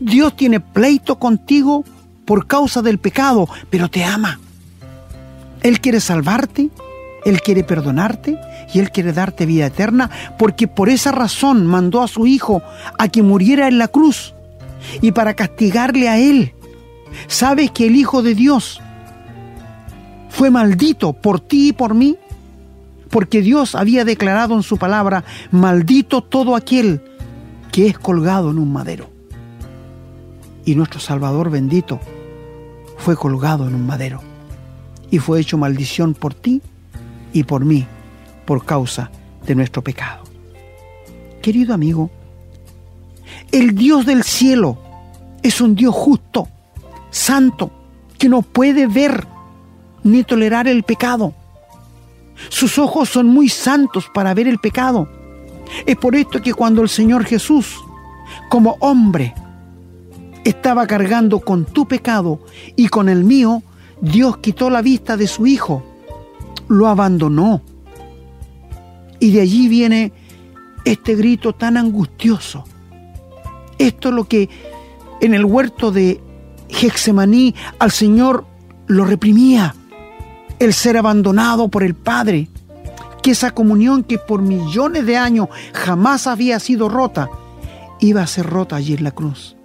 Dios 0.00 0.34
tiene 0.34 0.60
pleito 0.60 1.18
contigo 1.18 1.84
por 2.30 2.46
causa 2.46 2.80
del 2.80 2.98
pecado, 2.98 3.48
pero 3.70 3.88
te 3.88 4.04
ama. 4.04 4.38
Él 5.64 5.80
quiere 5.80 5.98
salvarte, 5.98 6.70
Él 7.24 7.40
quiere 7.40 7.64
perdonarte 7.64 8.38
y 8.72 8.78
Él 8.78 8.92
quiere 8.92 9.12
darte 9.12 9.46
vida 9.46 9.66
eterna, 9.66 10.08
porque 10.38 10.68
por 10.68 10.90
esa 10.90 11.10
razón 11.10 11.66
mandó 11.66 12.02
a 12.02 12.06
su 12.06 12.28
Hijo 12.28 12.62
a 13.00 13.08
que 13.08 13.24
muriera 13.24 13.66
en 13.66 13.78
la 13.78 13.88
cruz 13.88 14.32
y 15.00 15.10
para 15.10 15.34
castigarle 15.34 16.08
a 16.08 16.20
Él. 16.20 16.54
¿Sabes 17.26 17.72
que 17.72 17.88
el 17.88 17.96
Hijo 17.96 18.22
de 18.22 18.36
Dios 18.36 18.80
fue 20.28 20.50
maldito 20.50 21.12
por 21.14 21.40
ti 21.40 21.70
y 21.70 21.72
por 21.72 21.94
mí? 21.94 22.16
Porque 23.08 23.40
Dios 23.40 23.74
había 23.74 24.04
declarado 24.04 24.54
en 24.54 24.62
su 24.62 24.76
palabra, 24.76 25.24
maldito 25.50 26.22
todo 26.22 26.54
aquel 26.54 27.02
que 27.72 27.88
es 27.88 27.98
colgado 27.98 28.52
en 28.52 28.58
un 28.60 28.72
madero. 28.72 29.10
Y 30.64 30.76
nuestro 30.76 31.00
Salvador 31.00 31.50
bendito 31.50 31.98
fue 33.00 33.16
colgado 33.16 33.66
en 33.66 33.74
un 33.74 33.86
madero 33.86 34.20
y 35.10 35.18
fue 35.18 35.40
hecho 35.40 35.58
maldición 35.58 36.14
por 36.14 36.34
ti 36.34 36.62
y 37.32 37.44
por 37.44 37.64
mí 37.64 37.86
por 38.44 38.64
causa 38.64 39.10
de 39.46 39.54
nuestro 39.54 39.82
pecado. 39.82 40.24
Querido 41.42 41.74
amigo, 41.74 42.10
el 43.50 43.74
Dios 43.74 44.06
del 44.06 44.22
cielo 44.22 44.78
es 45.42 45.60
un 45.60 45.74
Dios 45.74 45.94
justo, 45.94 46.48
santo, 47.10 47.70
que 48.18 48.28
no 48.28 48.42
puede 48.42 48.86
ver 48.86 49.26
ni 50.04 50.22
tolerar 50.22 50.68
el 50.68 50.82
pecado. 50.82 51.34
Sus 52.48 52.78
ojos 52.78 53.08
son 53.08 53.26
muy 53.26 53.48
santos 53.48 54.08
para 54.12 54.34
ver 54.34 54.46
el 54.46 54.58
pecado. 54.58 55.08
Es 55.86 55.96
por 55.96 56.14
esto 56.14 56.42
que 56.42 56.52
cuando 56.52 56.82
el 56.82 56.88
Señor 56.88 57.24
Jesús, 57.24 57.76
como 58.48 58.76
hombre, 58.80 59.34
estaba 60.44 60.86
cargando 60.86 61.40
con 61.40 61.64
tu 61.64 61.86
pecado 61.86 62.40
y 62.76 62.88
con 62.88 63.08
el 63.08 63.24
mío, 63.24 63.62
Dios 64.00 64.38
quitó 64.38 64.70
la 64.70 64.82
vista 64.82 65.16
de 65.16 65.26
su 65.26 65.46
Hijo, 65.46 65.82
lo 66.68 66.88
abandonó. 66.88 67.62
Y 69.18 69.32
de 69.32 69.42
allí 69.42 69.68
viene 69.68 70.12
este 70.84 71.14
grito 71.14 71.52
tan 71.52 71.76
angustioso. 71.76 72.64
Esto 73.78 74.08
es 74.08 74.14
lo 74.14 74.24
que 74.24 74.48
en 75.20 75.34
el 75.34 75.44
huerto 75.44 75.90
de 75.90 76.20
Hexemaní 76.68 77.54
al 77.78 77.90
Señor 77.90 78.46
lo 78.86 79.04
reprimía, 79.04 79.74
el 80.58 80.72
ser 80.72 80.96
abandonado 80.96 81.68
por 81.68 81.82
el 81.82 81.94
Padre, 81.94 82.48
que 83.22 83.32
esa 83.32 83.50
comunión 83.50 84.02
que 84.02 84.18
por 84.18 84.42
millones 84.42 85.06
de 85.06 85.16
años 85.16 85.48
jamás 85.74 86.26
había 86.26 86.58
sido 86.60 86.88
rota, 86.88 87.28
iba 88.00 88.22
a 88.22 88.26
ser 88.26 88.46
rota 88.46 88.76
allí 88.76 88.94
en 88.94 89.04
la 89.04 89.10
cruz. 89.10 89.56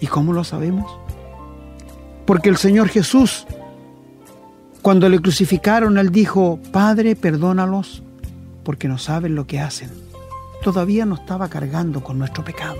¿Y 0.00 0.06
cómo 0.06 0.32
lo 0.32 0.44
sabemos? 0.44 0.90
Porque 2.26 2.48
el 2.48 2.56
Señor 2.56 2.88
Jesús, 2.88 3.46
cuando 4.82 5.08
le 5.08 5.18
crucificaron, 5.18 5.98
él 5.98 6.10
dijo, 6.10 6.58
Padre, 6.72 7.16
perdónalos, 7.16 8.02
porque 8.64 8.88
no 8.88 8.98
saben 8.98 9.34
lo 9.34 9.46
que 9.46 9.60
hacen. 9.60 9.90
Todavía 10.62 11.06
no 11.06 11.14
estaba 11.14 11.48
cargando 11.48 12.02
con 12.02 12.18
nuestro 12.18 12.44
pecado. 12.44 12.76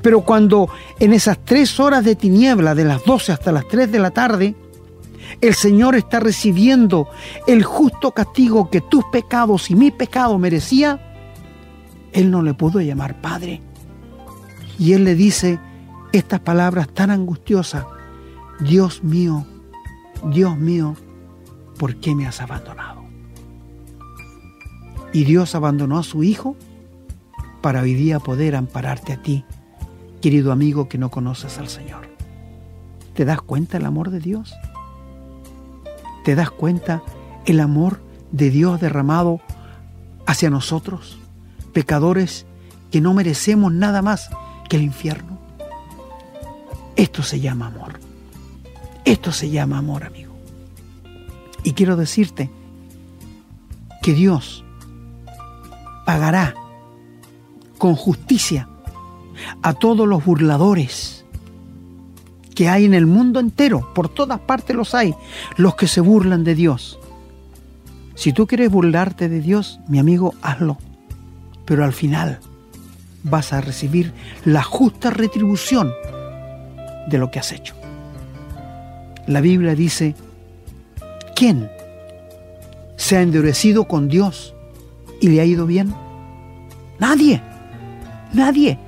Pero 0.00 0.22
cuando 0.22 0.68
en 1.00 1.12
esas 1.12 1.38
tres 1.44 1.78
horas 1.80 2.04
de 2.04 2.14
tiniebla, 2.14 2.74
de 2.74 2.84
las 2.84 3.04
12 3.04 3.32
hasta 3.32 3.52
las 3.52 3.66
3 3.68 3.90
de 3.90 3.98
la 3.98 4.10
tarde, 4.10 4.54
el 5.40 5.54
Señor 5.54 5.96
está 5.96 6.20
recibiendo 6.20 7.08
el 7.46 7.64
justo 7.64 8.12
castigo 8.12 8.70
que 8.70 8.80
tus 8.80 9.04
pecados 9.06 9.70
y 9.70 9.74
mi 9.74 9.90
pecado 9.90 10.38
merecía, 10.38 11.00
Él 12.12 12.30
no 12.30 12.42
le 12.42 12.54
pudo 12.54 12.80
llamar 12.80 13.20
Padre. 13.20 13.60
Y 14.78 14.94
Él 14.94 15.04
le 15.04 15.14
dice 15.14 15.58
estas 16.12 16.40
palabras 16.40 16.88
tan 16.88 17.10
angustiosas, 17.10 17.84
Dios 18.60 19.02
mío, 19.02 19.46
Dios 20.30 20.56
mío, 20.56 20.96
¿por 21.78 21.96
qué 21.96 22.14
me 22.14 22.26
has 22.26 22.40
abandonado? 22.40 23.02
Y 25.12 25.24
Dios 25.24 25.54
abandonó 25.54 25.98
a 25.98 26.02
su 26.02 26.22
Hijo 26.22 26.56
para 27.60 27.82
hoy 27.82 27.94
día 27.94 28.18
poder 28.18 28.56
ampararte 28.56 29.12
a 29.12 29.22
ti, 29.22 29.44
querido 30.20 30.52
amigo 30.52 30.88
que 30.88 30.98
no 30.98 31.10
conoces 31.10 31.58
al 31.58 31.68
Señor. 31.68 32.08
¿Te 33.14 33.24
das 33.24 33.42
cuenta 33.42 33.76
el 33.76 33.84
amor 33.84 34.10
de 34.10 34.20
Dios? 34.20 34.54
¿Te 36.24 36.34
das 36.34 36.50
cuenta 36.50 37.02
el 37.44 37.60
amor 37.60 38.00
de 38.30 38.50
Dios 38.50 38.80
derramado 38.80 39.40
hacia 40.26 40.50
nosotros, 40.50 41.18
pecadores 41.72 42.46
que 42.90 43.00
no 43.00 43.12
merecemos 43.14 43.72
nada 43.72 44.02
más 44.02 44.30
el 44.76 44.82
infierno? 44.82 45.38
Esto 46.96 47.22
se 47.22 47.40
llama 47.40 47.68
amor. 47.68 47.98
Esto 49.04 49.32
se 49.32 49.50
llama 49.50 49.78
amor, 49.78 50.04
amigo. 50.04 50.32
Y 51.64 51.72
quiero 51.72 51.96
decirte 51.96 52.50
que 54.02 54.14
Dios 54.14 54.64
pagará 56.04 56.54
con 57.78 57.94
justicia 57.94 58.68
a 59.62 59.72
todos 59.72 60.06
los 60.06 60.24
burladores 60.24 61.24
que 62.54 62.68
hay 62.68 62.84
en 62.84 62.94
el 62.94 63.06
mundo 63.06 63.40
entero, 63.40 63.92
por 63.94 64.08
todas 64.08 64.40
partes 64.40 64.76
los 64.76 64.94
hay, 64.94 65.14
los 65.56 65.74
que 65.74 65.88
se 65.88 66.00
burlan 66.00 66.44
de 66.44 66.54
Dios. 66.54 66.98
Si 68.14 68.32
tú 68.32 68.46
quieres 68.46 68.70
burlarte 68.70 69.28
de 69.28 69.40
Dios, 69.40 69.80
mi 69.88 69.98
amigo, 69.98 70.34
hazlo. 70.42 70.78
Pero 71.64 71.84
al 71.84 71.92
final 71.92 72.40
vas 73.22 73.52
a 73.52 73.60
recibir 73.60 74.12
la 74.44 74.62
justa 74.62 75.10
retribución 75.10 75.92
de 77.08 77.18
lo 77.18 77.30
que 77.30 77.38
has 77.38 77.52
hecho. 77.52 77.74
La 79.26 79.40
Biblia 79.40 79.74
dice, 79.74 80.14
¿quién 81.36 81.70
se 82.96 83.16
ha 83.16 83.22
endurecido 83.22 83.84
con 83.84 84.08
Dios 84.08 84.54
y 85.20 85.28
le 85.28 85.40
ha 85.40 85.44
ido 85.44 85.66
bien? 85.66 85.94
Nadie, 86.98 87.42
nadie. 88.32 88.78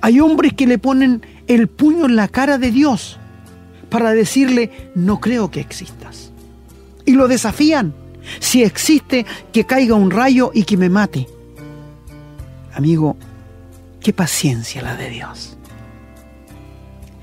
Hay 0.00 0.20
hombres 0.20 0.52
que 0.54 0.66
le 0.66 0.78
ponen 0.78 1.22
el 1.46 1.68
puño 1.68 2.06
en 2.06 2.16
la 2.16 2.28
cara 2.28 2.58
de 2.58 2.70
Dios 2.70 3.18
para 3.88 4.12
decirle, 4.12 4.90
no 4.94 5.20
creo 5.20 5.50
que 5.50 5.60
existas. 5.60 6.32
Y 7.04 7.12
lo 7.12 7.28
desafían. 7.28 7.94
Si 8.40 8.64
existe, 8.64 9.24
que 9.52 9.64
caiga 9.64 9.94
un 9.94 10.10
rayo 10.10 10.50
y 10.52 10.64
que 10.64 10.76
me 10.76 10.88
mate. 10.88 11.28
Amigo, 12.76 13.16
qué 14.00 14.12
paciencia 14.12 14.82
la 14.82 14.96
de 14.96 15.08
Dios. 15.08 15.56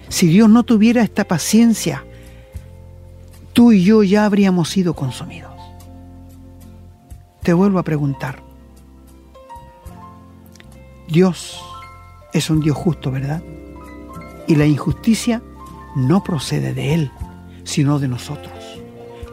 Si 0.09 0.25
Dios 0.27 0.49
no 0.49 0.63
tuviera 0.63 1.03
esta 1.03 1.25
paciencia, 1.25 2.03
tú 3.53 3.71
y 3.71 3.83
yo 3.83 4.01
ya 4.01 4.25
habríamos 4.25 4.69
sido 4.69 4.95
consumidos. 4.95 5.53
Te 7.43 7.53
vuelvo 7.53 7.77
a 7.77 7.83
preguntar. 7.83 8.41
Dios 11.07 11.61
es 12.33 12.49
un 12.49 12.59
Dios 12.59 12.75
justo, 12.75 13.11
¿verdad? 13.11 13.43
Y 14.47 14.55
la 14.55 14.65
injusticia 14.65 15.43
no 15.95 16.23
procede 16.23 16.73
de 16.73 16.95
Él, 16.95 17.11
sino 17.63 17.99
de 17.99 18.07
nosotros. 18.07 18.81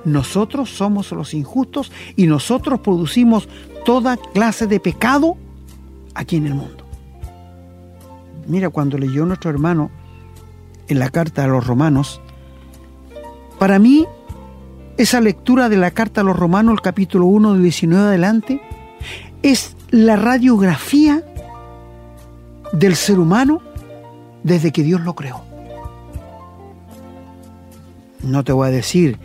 Nosotros 0.05 0.69
somos 0.69 1.13
los 1.13 1.33
injustos 1.33 1.91
y 2.15 2.27
nosotros 2.27 2.81
producimos 2.81 3.49
toda 3.87 4.19
clase 4.19 4.67
de 4.67 4.81
pecado 4.81 5.39
aquí 6.15 6.37
en 6.37 6.47
el 6.47 6.55
mundo. 6.55 6.85
Mira, 8.47 8.71
cuando 8.71 8.99
leyó 8.99 9.27
nuestro 9.27 9.51
hermano 9.51 9.91
en 10.89 10.99
la 10.99 11.11
carta 11.11 11.45
a 11.45 11.47
los 11.47 11.67
romanos, 11.67 12.21
para 13.59 13.79
mí 13.79 14.07
esa 14.97 15.21
lectura 15.21 15.69
de 15.69 15.77
la 15.77 15.91
carta 15.93 16.21
a 16.21 16.25
los 16.25 16.37
romanos, 16.37 16.75
el 16.75 16.81
capítulo 16.81 17.27
1 17.27 17.55
del 17.55 17.63
19 17.63 18.09
adelante, 18.09 18.61
es 19.43 19.77
la 19.91 20.17
radiografía 20.17 21.25
del 22.73 22.97
ser 22.97 23.19
humano 23.19 23.63
desde 24.43 24.73
que 24.73 24.83
Dios 24.83 25.01
lo 25.03 25.15
creó. 25.15 25.43
No 28.23 28.45
te 28.45 28.53
voy 28.53 28.69
a 28.69 28.71
decir 28.71 29.19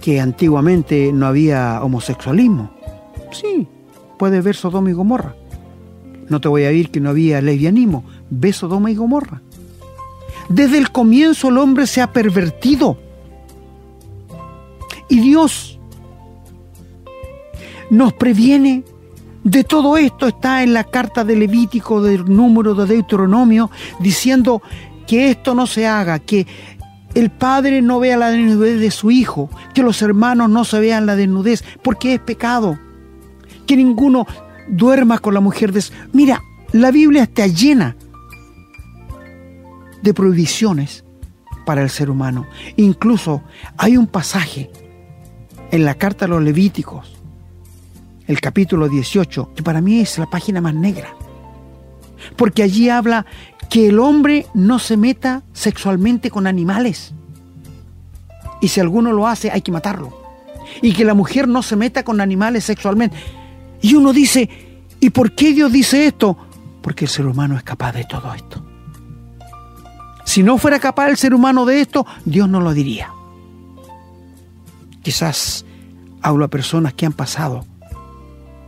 que 0.00 0.20
antiguamente 0.20 1.12
no 1.12 1.26
había 1.26 1.82
homosexualismo. 1.82 2.70
Sí, 3.32 3.66
puedes 4.18 4.44
ver 4.44 4.54
Sodoma 4.54 4.90
y 4.90 4.92
Gomorra. 4.92 5.34
No 6.28 6.40
te 6.40 6.48
voy 6.48 6.64
a 6.64 6.68
decir 6.68 6.90
que 6.90 7.00
no 7.00 7.10
había 7.10 7.40
lesbianismo. 7.40 8.04
Ve 8.30 8.52
Sodoma 8.52 8.90
y 8.90 8.94
Gomorra. 8.94 9.42
Desde 10.48 10.78
el 10.78 10.90
comienzo 10.90 11.48
el 11.48 11.58
hombre 11.58 11.86
se 11.86 12.00
ha 12.00 12.12
pervertido. 12.12 12.98
Y 15.08 15.20
Dios 15.20 15.78
nos 17.90 18.12
previene 18.14 18.84
de 19.44 19.62
todo 19.62 19.98
esto 19.98 20.26
está 20.26 20.62
en 20.62 20.72
la 20.72 20.84
carta 20.84 21.22
de 21.22 21.36
Levítico, 21.36 22.02
del 22.02 22.24
número 22.24 22.74
de 22.74 22.86
Deuteronomio, 22.86 23.70
diciendo 24.00 24.62
que 25.06 25.28
esto 25.28 25.54
no 25.54 25.66
se 25.66 25.86
haga, 25.86 26.18
que 26.18 26.46
el 27.14 27.30
padre 27.30 27.82
no 27.82 28.00
vea 28.00 28.16
la 28.16 28.30
desnudez 28.30 28.80
de 28.80 28.90
su 28.90 29.10
hijo, 29.10 29.50
que 29.74 29.82
los 29.82 30.00
hermanos 30.00 30.48
no 30.48 30.64
se 30.64 30.80
vean 30.80 31.04
la 31.04 31.14
desnudez, 31.14 31.62
porque 31.82 32.14
es 32.14 32.20
pecado. 32.20 32.78
Que 33.66 33.76
ninguno 33.76 34.26
duerma 34.68 35.18
con 35.18 35.34
la 35.34 35.40
mujer. 35.40 35.72
Mira, 36.12 36.42
la 36.72 36.90
Biblia 36.90 37.24
está 37.24 37.46
llena 37.46 37.96
de 40.02 40.14
prohibiciones 40.14 41.04
para 41.64 41.82
el 41.82 41.90
ser 41.90 42.10
humano. 42.10 42.46
Incluso 42.76 43.42
hay 43.76 43.96
un 43.96 44.06
pasaje 44.06 44.70
en 45.70 45.84
la 45.84 45.94
carta 45.94 46.26
a 46.26 46.28
los 46.28 46.42
Levíticos 46.42 47.14
el 48.26 48.40
capítulo 48.40 48.88
18, 48.88 49.52
que 49.54 49.62
para 49.62 49.80
mí 49.80 50.00
es 50.00 50.18
la 50.18 50.26
página 50.26 50.60
más 50.60 50.74
negra. 50.74 51.14
Porque 52.36 52.62
allí 52.62 52.88
habla 52.88 53.26
que 53.68 53.88
el 53.88 53.98
hombre 53.98 54.46
no 54.54 54.78
se 54.78 54.96
meta 54.96 55.42
sexualmente 55.52 56.30
con 56.30 56.46
animales. 56.46 57.12
Y 58.60 58.68
si 58.68 58.80
alguno 58.80 59.12
lo 59.12 59.26
hace, 59.26 59.50
hay 59.50 59.60
que 59.60 59.72
matarlo. 59.72 60.16
Y 60.80 60.94
que 60.94 61.04
la 61.04 61.14
mujer 61.14 61.48
no 61.48 61.62
se 61.62 61.76
meta 61.76 62.02
con 62.02 62.20
animales 62.20 62.64
sexualmente. 62.64 63.16
Y 63.84 63.96
uno 63.96 64.14
dice, 64.14 64.48
¿y 64.98 65.10
por 65.10 65.34
qué 65.34 65.52
Dios 65.52 65.70
dice 65.70 66.06
esto? 66.06 66.38
Porque 66.80 67.04
el 67.04 67.10
ser 67.10 67.26
humano 67.26 67.54
es 67.58 67.62
capaz 67.62 67.92
de 67.92 68.04
todo 68.04 68.32
esto. 68.32 68.64
Si 70.24 70.42
no 70.42 70.56
fuera 70.56 70.78
capaz 70.78 71.10
el 71.10 71.18
ser 71.18 71.34
humano 71.34 71.66
de 71.66 71.82
esto, 71.82 72.06
Dios 72.24 72.48
no 72.48 72.62
lo 72.62 72.72
diría. 72.72 73.12
Quizás 75.02 75.66
hablo 76.22 76.46
a 76.46 76.48
personas 76.48 76.94
que 76.94 77.04
han 77.04 77.12
pasado 77.12 77.66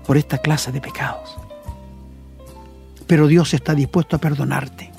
por 0.07 0.19
esta 0.19 0.37
clase 0.37 0.71
de 0.71 0.83
pecados. 0.83 1.35
Pero 3.07 3.27
Dios 3.27 3.55
está 3.55 3.75
dispuesto 3.75 4.17
a 4.17 4.19
perdonarte 4.19 4.93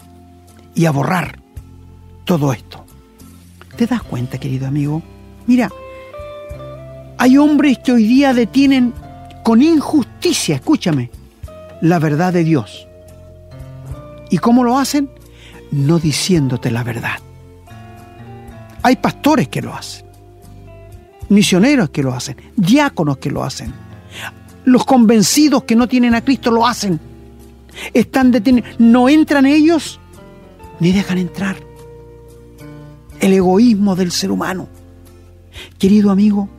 y 0.73 0.85
a 0.85 0.91
borrar 0.91 1.43
todo 2.25 2.53
esto. 2.53 2.83
¿Te 3.75 3.85
das 3.85 4.01
cuenta, 4.01 4.39
querido 4.39 4.65
amigo? 4.65 5.03
Mira, 5.45 5.69
hay 7.19 7.37
hombres 7.37 7.77
que 7.77 7.91
hoy 7.91 8.07
día 8.07 8.33
detienen 8.33 8.95
con 9.47 9.61
injusticia, 9.61 10.55
escúchame, 10.55 11.09
la 11.79 11.99
verdad 11.99 12.33
de 12.33 12.43
Dios. 12.43 12.85
¿Y 14.29 14.39
cómo 14.39 14.61
lo 14.65 14.77
hacen? 14.77 15.09
No 15.71 15.99
diciéndote 15.99 16.69
la 16.69 16.83
verdad. 16.83 17.15
Hay 18.83 18.97
pastores 18.97 19.47
que 19.47 19.61
lo 19.61 19.73
hacen, 19.73 20.05
misioneros 21.29 21.91
que 21.91 22.03
lo 22.03 22.13
hacen, 22.13 22.35
diáconos 22.57 23.19
que 23.19 23.31
lo 23.31 23.41
hacen. 23.41 23.73
Los 24.65 24.83
convencidos 24.83 25.63
que 25.63 25.77
no 25.77 25.87
tienen 25.87 26.13
a 26.13 26.25
Cristo 26.25 26.51
lo 26.51 26.67
hacen. 26.67 26.99
Están 27.93 28.31
detenidos. 28.31 28.69
No 28.79 29.07
entran 29.07 29.45
ellos 29.45 29.97
ni 30.81 30.91
dejan 30.91 31.19
entrar. 31.19 31.55
El 33.21 33.31
egoísmo 33.31 33.95
del 33.95 34.11
ser 34.11 34.29
humano. 34.29 34.67
Querido 35.79 36.11
amigo, 36.11 36.49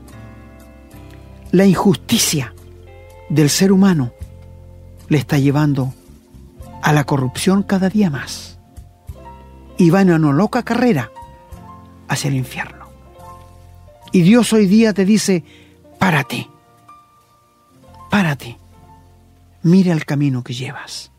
la 1.52 1.66
injusticia 1.66 2.54
del 3.28 3.50
ser 3.50 3.72
humano 3.72 4.12
le 5.08 5.18
está 5.18 5.38
llevando 5.38 5.92
a 6.82 6.92
la 6.92 7.04
corrupción 7.04 7.62
cada 7.62 7.88
día 7.88 8.10
más 8.10 8.58
y 9.76 9.90
va 9.90 10.02
en 10.02 10.12
una 10.12 10.32
loca 10.32 10.62
carrera 10.62 11.10
hacia 12.08 12.28
el 12.28 12.36
infierno. 12.36 12.86
Y 14.12 14.22
Dios 14.22 14.52
hoy 14.52 14.66
día 14.66 14.92
te 14.94 15.04
dice, 15.04 15.44
párate, 15.98 16.48
párate, 18.10 18.58
mira 19.62 19.92
el 19.92 20.04
camino 20.04 20.42
que 20.42 20.54
llevas. 20.54 21.10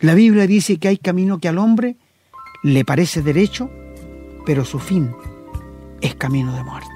La 0.00 0.14
Biblia 0.14 0.46
dice 0.46 0.78
que 0.78 0.88
hay 0.88 0.98
camino 0.98 1.38
que 1.38 1.48
al 1.48 1.58
hombre 1.58 1.96
le 2.62 2.84
parece 2.84 3.22
derecho, 3.22 3.70
pero 4.44 4.64
su 4.64 4.78
fin 4.78 5.12
es 6.00 6.14
camino 6.14 6.54
de 6.54 6.64
muerte. 6.64 6.88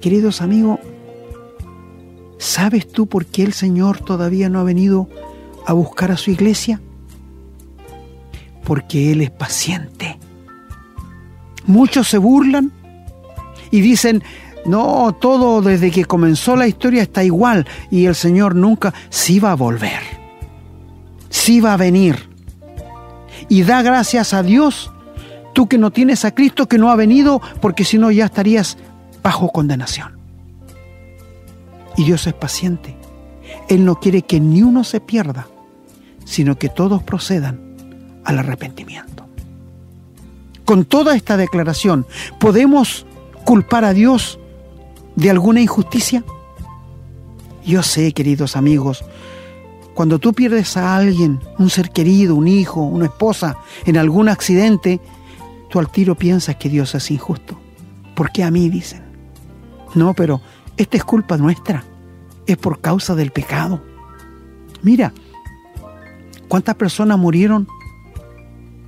Queridos 0.00 0.40
amigos, 0.40 0.80
¿sabes 2.42 2.90
tú 2.90 3.06
por 3.06 3.26
qué 3.26 3.44
el 3.44 3.52
Señor 3.52 4.00
todavía 4.00 4.48
no 4.48 4.58
ha 4.58 4.64
venido 4.64 5.08
a 5.64 5.72
buscar 5.72 6.10
a 6.10 6.16
su 6.16 6.30
iglesia? 6.30 6.80
Porque 8.64 9.12
Él 9.12 9.20
es 9.22 9.30
paciente. 9.30 10.18
Muchos 11.66 12.08
se 12.08 12.18
burlan 12.18 12.72
y 13.70 13.80
dicen, 13.80 14.24
no, 14.66 15.16
todo 15.20 15.62
desde 15.62 15.92
que 15.92 16.04
comenzó 16.04 16.56
la 16.56 16.66
historia 16.66 17.02
está 17.02 17.22
igual 17.22 17.66
y 17.90 18.06
el 18.06 18.16
Señor 18.16 18.56
nunca 18.56 18.92
sí 19.08 19.38
va 19.38 19.52
a 19.52 19.56
volver. 19.56 20.00
Sí 21.30 21.60
va 21.60 21.74
a 21.74 21.78
venir. 21.78 22.28
Y 23.48 23.62
da 23.62 23.82
gracias 23.82 24.34
a 24.34 24.42
Dios, 24.42 24.90
tú 25.54 25.68
que 25.68 25.78
no 25.78 25.92
tienes 25.92 26.24
a 26.24 26.34
Cristo, 26.34 26.68
que 26.68 26.78
no 26.78 26.90
ha 26.90 26.96
venido, 26.96 27.40
porque 27.60 27.84
si 27.84 27.98
no 27.98 28.10
ya 28.10 28.24
estarías 28.24 28.78
bajo 29.22 29.50
condenación. 29.50 30.21
Y 31.96 32.04
Dios 32.04 32.26
es 32.26 32.34
paciente. 32.34 32.96
Él 33.68 33.84
no 33.84 34.00
quiere 34.00 34.22
que 34.22 34.40
ni 34.40 34.62
uno 34.62 34.84
se 34.84 35.00
pierda, 35.00 35.46
sino 36.24 36.58
que 36.58 36.68
todos 36.68 37.02
procedan 37.02 37.60
al 38.24 38.38
arrepentimiento. 38.38 39.26
Con 40.64 40.84
toda 40.84 41.16
esta 41.16 41.36
declaración, 41.36 42.06
¿podemos 42.38 43.04
culpar 43.44 43.84
a 43.84 43.92
Dios 43.92 44.38
de 45.16 45.30
alguna 45.30 45.60
injusticia? 45.60 46.24
Yo 47.64 47.82
sé, 47.82 48.12
queridos 48.12 48.56
amigos, 48.56 49.04
cuando 49.94 50.18
tú 50.18 50.32
pierdes 50.32 50.76
a 50.76 50.96
alguien, 50.96 51.40
un 51.58 51.68
ser 51.68 51.90
querido, 51.90 52.34
un 52.34 52.48
hijo, 52.48 52.80
una 52.80 53.06
esposa, 53.06 53.58
en 53.84 53.96
algún 53.98 54.28
accidente, 54.28 55.00
tú 55.68 55.78
al 55.78 55.90
tiro 55.90 56.14
piensas 56.14 56.56
que 56.56 56.68
Dios 56.68 56.94
es 56.94 57.10
injusto. 57.10 57.58
¿Por 58.14 58.30
qué 58.30 58.42
a 58.42 58.50
mí? 58.50 58.68
Dicen. 58.70 59.02
No, 59.94 60.14
pero 60.14 60.40
esta 60.76 60.96
es 60.96 61.04
culpa 61.04 61.36
nuestra. 61.36 61.84
Es 62.46 62.56
por 62.56 62.80
causa 62.80 63.14
del 63.14 63.30
pecado. 63.30 63.82
Mira, 64.82 65.12
¿cuántas 66.48 66.74
personas 66.74 67.18
murieron 67.18 67.68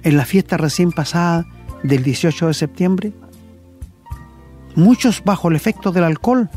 en 0.03 0.17
la 0.17 0.25
fiesta 0.25 0.57
recién 0.57 0.93
pasada 0.93 1.47
del 1.83 2.03
18 2.03 2.49
de 2.49 2.55
septiembre? 2.55 3.13
Muchos 4.75 5.23
bajo 5.25 5.49
el 5.49 5.57
efecto 5.57 5.93
del 5.93 6.05
alcohol, 6.05 6.51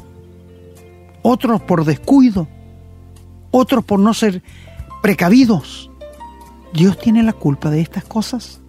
otros 1.21 1.61
por 1.61 1.85
descuido, 1.85 2.47
otros 3.51 3.83
por 3.83 3.99
no 3.99 4.13
ser 4.13 4.41
precavidos. 5.03 5.91
¿Dios 6.73 6.97
tiene 6.99 7.21
la 7.21 7.33
culpa 7.33 7.69
de 7.69 7.81
estas 7.81 8.03
cosas? 8.05 8.59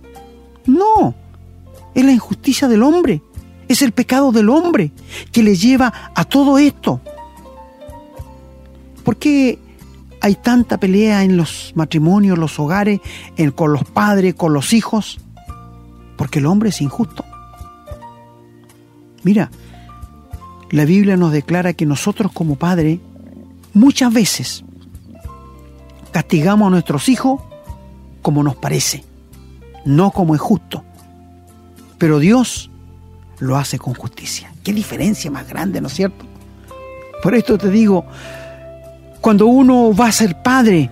No, 0.67 1.15
es 1.95 2.05
la 2.05 2.13
injusticia 2.13 2.69
del 2.69 2.83
hombre. 2.83 3.23
Es 3.69 3.83
el 3.83 3.93
pecado 3.93 4.33
del 4.33 4.49
hombre 4.49 4.93
que 5.31 5.43
le 5.43 5.55
lleva 5.55 5.93
a 6.15 6.25
todo 6.25 6.59
esto. 6.59 7.01
¿Por 9.05 9.17
qué 9.17 9.59
hay 10.21 10.35
tanta 10.35 10.79
pelea 10.79 11.23
en 11.23 11.37
los 11.37 11.73
matrimonios, 11.75 12.39
los 12.39 12.59
hogares, 12.59 13.01
con 13.55 13.73
los 13.73 13.85
padres, 13.85 14.35
con 14.35 14.53
los 14.53 14.73
hijos? 14.73 15.19
Porque 16.17 16.39
el 16.39 16.47
hombre 16.47 16.71
es 16.71 16.81
injusto. 16.81 17.25
Mira, 19.23 19.51
la 20.71 20.85
Biblia 20.85 21.17
nos 21.17 21.33
declara 21.33 21.73
que 21.73 21.87
nosotros 21.87 22.33
como 22.33 22.57
padres 22.57 22.99
muchas 23.75 24.13
veces 24.13 24.65
castigamos 26.11 26.67
a 26.67 26.71
nuestros 26.71 27.09
hijos 27.09 27.41
como 28.23 28.43
nos 28.43 28.57
parece, 28.57 29.05
no 29.85 30.11
como 30.11 30.35
es 30.35 30.41
justo. 30.41 30.83
Pero 31.97 32.19
Dios 32.19 32.71
lo 33.41 33.57
hace 33.57 33.79
con 33.79 33.95
justicia. 33.95 34.53
Qué 34.63 34.73
diferencia 34.73 35.31
más 35.31 35.49
grande, 35.49 35.81
¿no 35.81 35.89
es 35.89 35.95
cierto? 35.95 36.25
Por 37.23 37.35
esto 37.35 37.59
te 37.59 37.71
digo, 37.71 38.05
cuando 39.21 39.47
uno 39.47 39.95
va 39.95 40.07
a 40.07 40.13
ser 40.13 40.43
padre, 40.43 40.91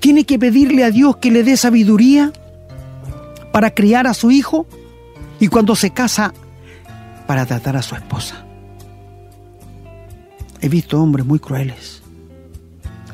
tiene 0.00 0.24
que 0.24 0.38
pedirle 0.38 0.84
a 0.84 0.90
Dios 0.90 1.16
que 1.16 1.30
le 1.30 1.42
dé 1.42 1.56
sabiduría 1.56 2.32
para 3.52 3.70
criar 3.70 4.06
a 4.06 4.14
su 4.14 4.30
hijo 4.30 4.66
y 5.40 5.48
cuando 5.48 5.76
se 5.76 5.90
casa, 5.90 6.32
para 7.26 7.44
tratar 7.44 7.76
a 7.76 7.82
su 7.82 7.94
esposa. 7.94 8.44
He 10.60 10.68
visto 10.68 11.02
hombres 11.02 11.26
muy 11.26 11.38
crueles. 11.38 12.02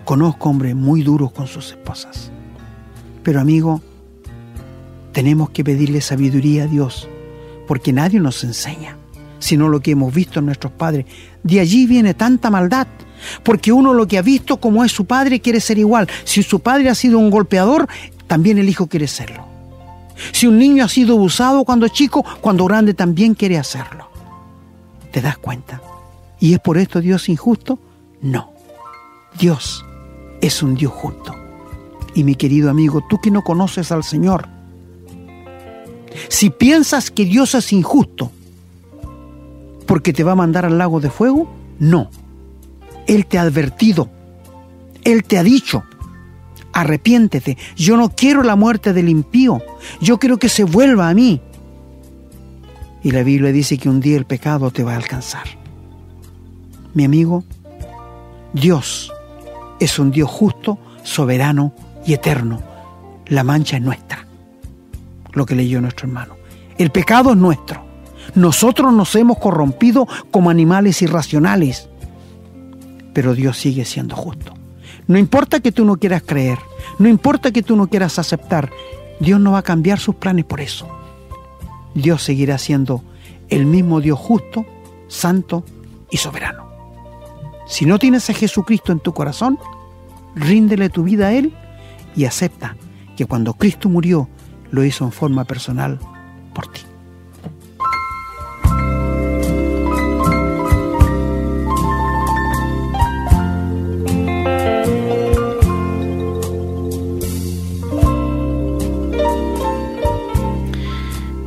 Conozco 0.04 0.50
hombres 0.50 0.74
muy 0.74 1.02
duros 1.02 1.32
con 1.32 1.46
sus 1.46 1.70
esposas. 1.70 2.30
Pero 3.22 3.40
amigo, 3.40 3.80
tenemos 5.12 5.50
que 5.50 5.64
pedirle 5.64 6.00
sabiduría 6.00 6.64
a 6.64 6.66
Dios 6.66 7.08
porque 7.72 7.90
nadie 7.90 8.20
nos 8.20 8.44
enseña, 8.44 8.98
sino 9.38 9.66
lo 9.66 9.80
que 9.80 9.92
hemos 9.92 10.12
visto 10.12 10.40
en 10.40 10.44
nuestros 10.44 10.74
padres. 10.74 11.06
De 11.42 11.58
allí 11.58 11.86
viene 11.86 12.12
tanta 12.12 12.50
maldad, 12.50 12.86
porque 13.42 13.72
uno 13.72 13.94
lo 13.94 14.06
que 14.06 14.18
ha 14.18 14.20
visto 14.20 14.58
como 14.58 14.84
es 14.84 14.92
su 14.92 15.06
padre 15.06 15.40
quiere 15.40 15.58
ser 15.58 15.78
igual. 15.78 16.06
Si 16.24 16.42
su 16.42 16.60
padre 16.60 16.90
ha 16.90 16.94
sido 16.94 17.18
un 17.18 17.30
golpeador, 17.30 17.88
también 18.26 18.58
el 18.58 18.68
hijo 18.68 18.88
quiere 18.88 19.08
serlo. 19.08 19.46
Si 20.32 20.46
un 20.46 20.58
niño 20.58 20.84
ha 20.84 20.88
sido 20.88 21.14
abusado 21.14 21.64
cuando 21.64 21.88
chico, 21.88 22.22
cuando 22.42 22.66
grande 22.66 22.92
también 22.92 23.32
quiere 23.32 23.56
hacerlo. 23.56 24.06
¿Te 25.10 25.22
das 25.22 25.38
cuenta? 25.38 25.80
¿Y 26.40 26.52
es 26.52 26.60
por 26.60 26.76
esto 26.76 27.00
Dios 27.00 27.30
injusto? 27.30 27.78
No. 28.20 28.52
Dios 29.38 29.82
es 30.42 30.62
un 30.62 30.74
Dios 30.74 30.92
justo. 30.92 31.34
Y 32.12 32.24
mi 32.24 32.34
querido 32.34 32.68
amigo, 32.68 33.02
tú 33.08 33.18
que 33.18 33.30
no 33.30 33.40
conoces 33.40 33.92
al 33.92 34.04
Señor, 34.04 34.46
si 36.28 36.50
piensas 36.50 37.10
que 37.10 37.24
Dios 37.24 37.54
es 37.54 37.72
injusto 37.72 38.30
porque 39.86 40.12
te 40.12 40.24
va 40.24 40.32
a 40.32 40.36
mandar 40.36 40.64
al 40.64 40.78
lago 40.78 41.00
de 41.00 41.10
fuego, 41.10 41.52
no. 41.78 42.10
Él 43.06 43.26
te 43.26 43.38
ha 43.38 43.42
advertido, 43.42 44.08
Él 45.04 45.24
te 45.24 45.36
ha 45.36 45.42
dicho, 45.42 45.84
arrepiéntete, 46.72 47.58
yo 47.76 47.96
no 47.96 48.10
quiero 48.10 48.42
la 48.42 48.56
muerte 48.56 48.92
del 48.92 49.08
impío, 49.08 49.60
yo 50.00 50.18
quiero 50.18 50.38
que 50.38 50.48
se 50.48 50.64
vuelva 50.64 51.10
a 51.10 51.14
mí. 51.14 51.42
Y 53.02 53.10
la 53.10 53.22
Biblia 53.22 53.52
dice 53.52 53.76
que 53.76 53.90
un 53.90 54.00
día 54.00 54.16
el 54.16 54.24
pecado 54.24 54.70
te 54.70 54.82
va 54.82 54.92
a 54.94 54.96
alcanzar. 54.96 55.46
Mi 56.94 57.04
amigo, 57.04 57.44
Dios 58.54 59.12
es 59.78 59.98
un 59.98 60.10
Dios 60.10 60.30
justo, 60.30 60.78
soberano 61.02 61.74
y 62.06 62.14
eterno. 62.14 62.62
La 63.26 63.44
mancha 63.44 63.76
es 63.76 63.82
nuestra 63.82 64.31
lo 65.32 65.46
que 65.46 65.54
leyó 65.54 65.80
nuestro 65.80 66.08
hermano. 66.08 66.36
El 66.78 66.90
pecado 66.90 67.32
es 67.32 67.36
nuestro. 67.36 67.84
Nosotros 68.34 68.92
nos 68.92 69.14
hemos 69.16 69.38
corrompido 69.38 70.06
como 70.30 70.50
animales 70.50 71.02
irracionales, 71.02 71.88
pero 73.12 73.34
Dios 73.34 73.58
sigue 73.58 73.84
siendo 73.84 74.16
justo. 74.16 74.54
No 75.06 75.18
importa 75.18 75.60
que 75.60 75.72
tú 75.72 75.84
no 75.84 75.96
quieras 75.96 76.22
creer, 76.24 76.58
no 76.98 77.08
importa 77.08 77.50
que 77.50 77.62
tú 77.62 77.76
no 77.76 77.88
quieras 77.88 78.18
aceptar, 78.18 78.70
Dios 79.20 79.40
no 79.40 79.52
va 79.52 79.58
a 79.58 79.62
cambiar 79.62 79.98
sus 79.98 80.14
planes 80.14 80.44
por 80.44 80.60
eso. 80.60 80.88
Dios 81.94 82.22
seguirá 82.22 82.58
siendo 82.58 83.02
el 83.48 83.66
mismo 83.66 84.00
Dios 84.00 84.18
justo, 84.18 84.64
santo 85.08 85.64
y 86.10 86.16
soberano. 86.16 86.66
Si 87.66 87.84
no 87.84 87.98
tienes 87.98 88.28
a 88.30 88.34
Jesucristo 88.34 88.92
en 88.92 89.00
tu 89.00 89.12
corazón, 89.12 89.58
ríndele 90.34 90.88
tu 90.88 91.02
vida 91.02 91.28
a 91.28 91.32
Él 91.32 91.52
y 92.16 92.24
acepta 92.24 92.76
que 93.16 93.26
cuando 93.26 93.54
Cristo 93.54 93.88
murió 93.88 94.28
lo 94.72 94.84
hizo 94.84 95.04
en 95.04 95.12
forma 95.12 95.44
personal 95.44 96.00
por 96.52 96.66
ti. 96.66 96.80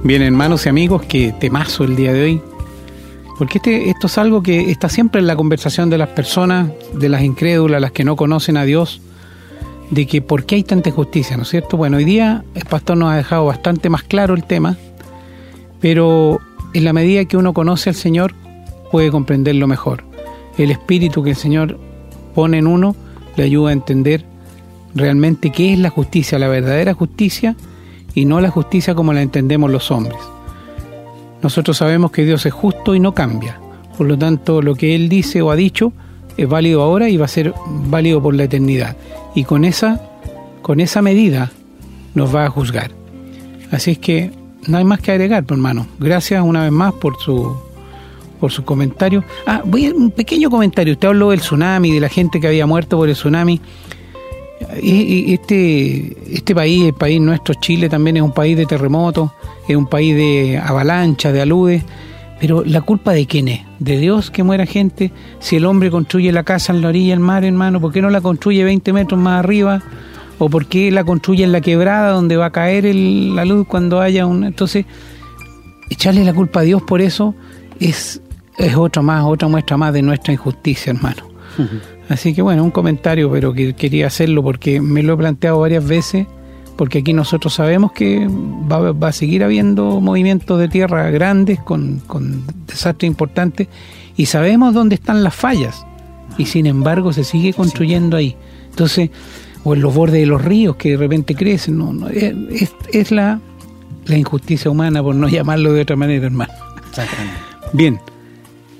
Bien, 0.03 0.21
hermanos 0.21 0.67
y 0.67 0.69
amigos, 0.69 1.01
que 1.01 1.31
temazo 1.31 1.83
el 1.83 1.95
día 1.95 2.13
de 2.13 2.23
hoy. 2.23 2.41
Porque 3.39 3.57
este, 3.57 3.89
esto 3.89 4.05
es 4.05 4.19
algo 4.19 4.43
que 4.43 4.69
está 4.69 4.87
siempre 4.87 5.19
en 5.19 5.25
la 5.25 5.35
conversación 5.35 5.89
de 5.89 5.97
las 5.97 6.09
personas, 6.09 6.69
de 6.93 7.09
las 7.09 7.23
incrédulas, 7.23 7.81
las 7.81 7.91
que 7.91 8.03
no 8.03 8.15
conocen 8.15 8.55
a 8.55 8.65
Dios, 8.65 9.01
de 9.95 10.05
que 10.07 10.21
por 10.21 10.45
qué 10.45 10.55
hay 10.55 10.63
tanta 10.63 10.89
injusticia, 10.89 11.37
¿no 11.37 11.43
es 11.43 11.49
cierto? 11.49 11.77
Bueno, 11.77 11.95
hoy 11.95 12.03
día 12.03 12.43
el 12.53 12.65
pastor 12.65 12.97
nos 12.97 13.13
ha 13.13 13.15
dejado 13.15 13.45
bastante 13.45 13.89
más 13.89 14.03
claro 14.03 14.33
el 14.33 14.43
tema, 14.43 14.75
pero 15.79 16.41
en 16.73 16.83
la 16.83 16.91
medida 16.91 17.23
que 17.23 17.37
uno 17.37 17.53
conoce 17.53 17.91
al 17.91 17.95
Señor, 17.95 18.33
puede 18.91 19.09
comprenderlo 19.09 19.67
mejor. 19.67 20.03
El 20.57 20.69
espíritu 20.71 21.23
que 21.23 21.29
el 21.29 21.35
Señor 21.37 21.79
pone 22.33 22.57
en 22.57 22.67
uno 22.67 22.93
le 23.37 23.45
ayuda 23.45 23.69
a 23.69 23.73
entender 23.73 24.25
realmente 24.93 25.49
qué 25.51 25.71
es 25.71 25.79
la 25.79 25.89
justicia, 25.89 26.37
la 26.39 26.49
verdadera 26.49 26.93
justicia, 26.93 27.55
y 28.13 28.25
no 28.25 28.41
la 28.41 28.49
justicia 28.49 28.95
como 28.95 29.13
la 29.13 29.21
entendemos 29.21 29.71
los 29.71 29.91
hombres. 29.91 30.19
Nosotros 31.41 31.77
sabemos 31.77 32.11
que 32.11 32.25
Dios 32.25 32.45
es 32.45 32.53
justo 32.53 32.95
y 32.95 32.99
no 32.99 33.13
cambia, 33.13 33.61
por 33.97 34.07
lo 34.07 34.17
tanto 34.17 34.61
lo 34.61 34.75
que 34.75 34.93
Él 34.93 35.07
dice 35.07 35.41
o 35.41 35.51
ha 35.51 35.55
dicho 35.55 35.93
es 36.37 36.47
válido 36.47 36.81
ahora 36.81 37.09
y 37.09 37.17
va 37.17 37.25
a 37.25 37.29
ser 37.29 37.53
válido 37.65 38.21
por 38.21 38.35
la 38.35 38.43
eternidad. 38.43 38.95
Y 39.33 39.43
con 39.43 39.65
esa, 39.65 40.01
con 40.61 40.79
esa 40.79 41.01
medida 41.01 41.51
nos 42.13 42.33
va 42.33 42.45
a 42.45 42.49
juzgar. 42.49 42.91
Así 43.71 43.91
es 43.91 43.97
que 43.97 44.31
no 44.67 44.77
hay 44.77 44.83
más 44.83 44.99
que 44.99 45.11
agregar, 45.11 45.45
hermano. 45.49 45.87
Gracias 45.99 46.43
una 46.43 46.63
vez 46.63 46.71
más 46.71 46.93
por 46.93 47.17
su 47.19 47.55
por 48.39 48.51
su 48.51 48.63
comentario. 48.63 49.23
Ah, 49.45 49.61
voy 49.65 49.85
a 49.85 49.93
un 49.93 50.11
pequeño 50.11 50.49
comentario. 50.49 50.93
Usted 50.93 51.07
habló 51.07 51.29
del 51.31 51.39
tsunami, 51.39 51.91
de 51.91 51.99
la 51.99 52.09
gente 52.09 52.39
que 52.39 52.47
había 52.47 52.65
muerto 52.65 52.97
por 52.97 53.07
el 53.09 53.15
tsunami. 53.15 53.61
Este, 54.81 56.15
este 56.31 56.55
país, 56.55 56.85
el 56.85 56.93
país 56.93 57.19
nuestro, 57.21 57.55
Chile, 57.55 57.89
también 57.89 58.17
es 58.17 58.23
un 58.23 58.31
país 58.31 58.57
de 58.57 58.65
terremotos, 58.65 59.31
es 59.67 59.75
un 59.75 59.87
país 59.87 60.15
de 60.15 60.57
avalanchas, 60.57 61.33
de 61.33 61.41
aludes, 61.41 61.83
pero 62.39 62.63
¿la 62.65 62.81
culpa 62.81 63.13
de 63.13 63.25
quién 63.25 63.47
es? 63.47 63.61
¿De 63.79 63.97
Dios 63.97 64.29
que 64.29 64.43
muera 64.43 64.65
gente? 64.65 65.11
Si 65.39 65.55
el 65.55 65.65
hombre 65.65 65.89
construye 65.89 66.31
la 66.31 66.43
casa 66.43 66.73
en 66.73 66.81
la 66.81 66.89
orilla 66.89 67.11
del 67.11 67.19
mar, 67.19 67.43
hermano, 67.43 67.79
¿por 67.79 67.93
qué 67.93 68.01
no 68.01 68.09
la 68.09 68.21
construye 68.21 68.63
20 68.63 68.93
metros 68.93 69.19
más 69.19 69.39
arriba? 69.39 69.81
¿O 70.37 70.49
por 70.49 70.65
qué 70.65 70.91
la 70.91 71.03
construye 71.03 71.43
en 71.43 71.53
la 71.53 71.61
quebrada 71.61 72.11
donde 72.11 72.35
va 72.35 72.47
a 72.47 72.51
caer 72.51 72.93
la 72.93 73.45
luz 73.45 73.65
cuando 73.67 74.01
haya 74.01 74.25
un... 74.25 74.43
Entonces, 74.43 74.85
echarle 75.89 76.25
la 76.25 76.33
culpa 76.33 76.59
a 76.61 76.63
Dios 76.63 76.81
por 76.81 77.01
eso 77.01 77.35
es, 77.79 78.21
es 78.57 78.75
otra 78.75 79.01
más, 79.01 79.23
otra 79.23 79.47
muestra 79.47 79.77
más 79.77 79.93
de 79.93 80.01
nuestra 80.01 80.33
injusticia, 80.33 80.91
hermano. 80.91 81.23
Así 82.09 82.33
que 82.33 82.41
bueno, 82.41 82.63
un 82.63 82.71
comentario, 82.71 83.31
pero 83.31 83.53
que 83.53 83.73
quería 83.73 84.07
hacerlo 84.07 84.43
porque 84.43 84.81
me 84.81 85.03
lo 85.03 85.13
he 85.13 85.17
planteado 85.17 85.59
varias 85.59 85.87
veces, 85.87 86.27
porque 86.77 86.99
aquí 86.99 87.13
nosotros 87.13 87.53
sabemos 87.53 87.91
que 87.91 88.27
va, 88.29 89.07
a 89.07 89.11
seguir 89.11 89.43
habiendo 89.43 90.01
movimientos 90.01 90.59
de 90.59 90.67
tierra 90.67 91.09
grandes 91.09 91.59
con, 91.59 92.01
desastres 92.67 93.07
importantes 93.07 93.67
y 94.17 94.25
sabemos 94.25 94.73
dónde 94.73 94.95
están 94.95 95.23
las 95.23 95.35
fallas 95.35 95.85
y 96.37 96.45
sin 96.45 96.65
embargo 96.65 97.13
se 97.13 97.23
sigue 97.23 97.53
construyendo 97.53 98.17
ahí. 98.17 98.35
Entonces, 98.69 99.09
o 99.63 99.73
en 99.73 99.81
los 99.81 99.93
bordes 99.93 100.19
de 100.19 100.25
los 100.25 100.43
ríos 100.43 100.75
que 100.75 100.91
de 100.91 100.97
repente 100.97 101.35
crecen, 101.35 101.77
no, 101.77 101.93
no 101.93 102.09
es, 102.09 102.33
es 102.91 103.11
la, 103.11 103.39
la 104.05 104.17
injusticia 104.17 104.69
humana, 104.69 105.01
por 105.01 105.15
no 105.15 105.27
llamarlo 105.27 105.73
de 105.73 105.81
otra 105.81 105.95
manera, 105.95 106.25
hermano. 106.25 106.53
Bien, 107.73 107.99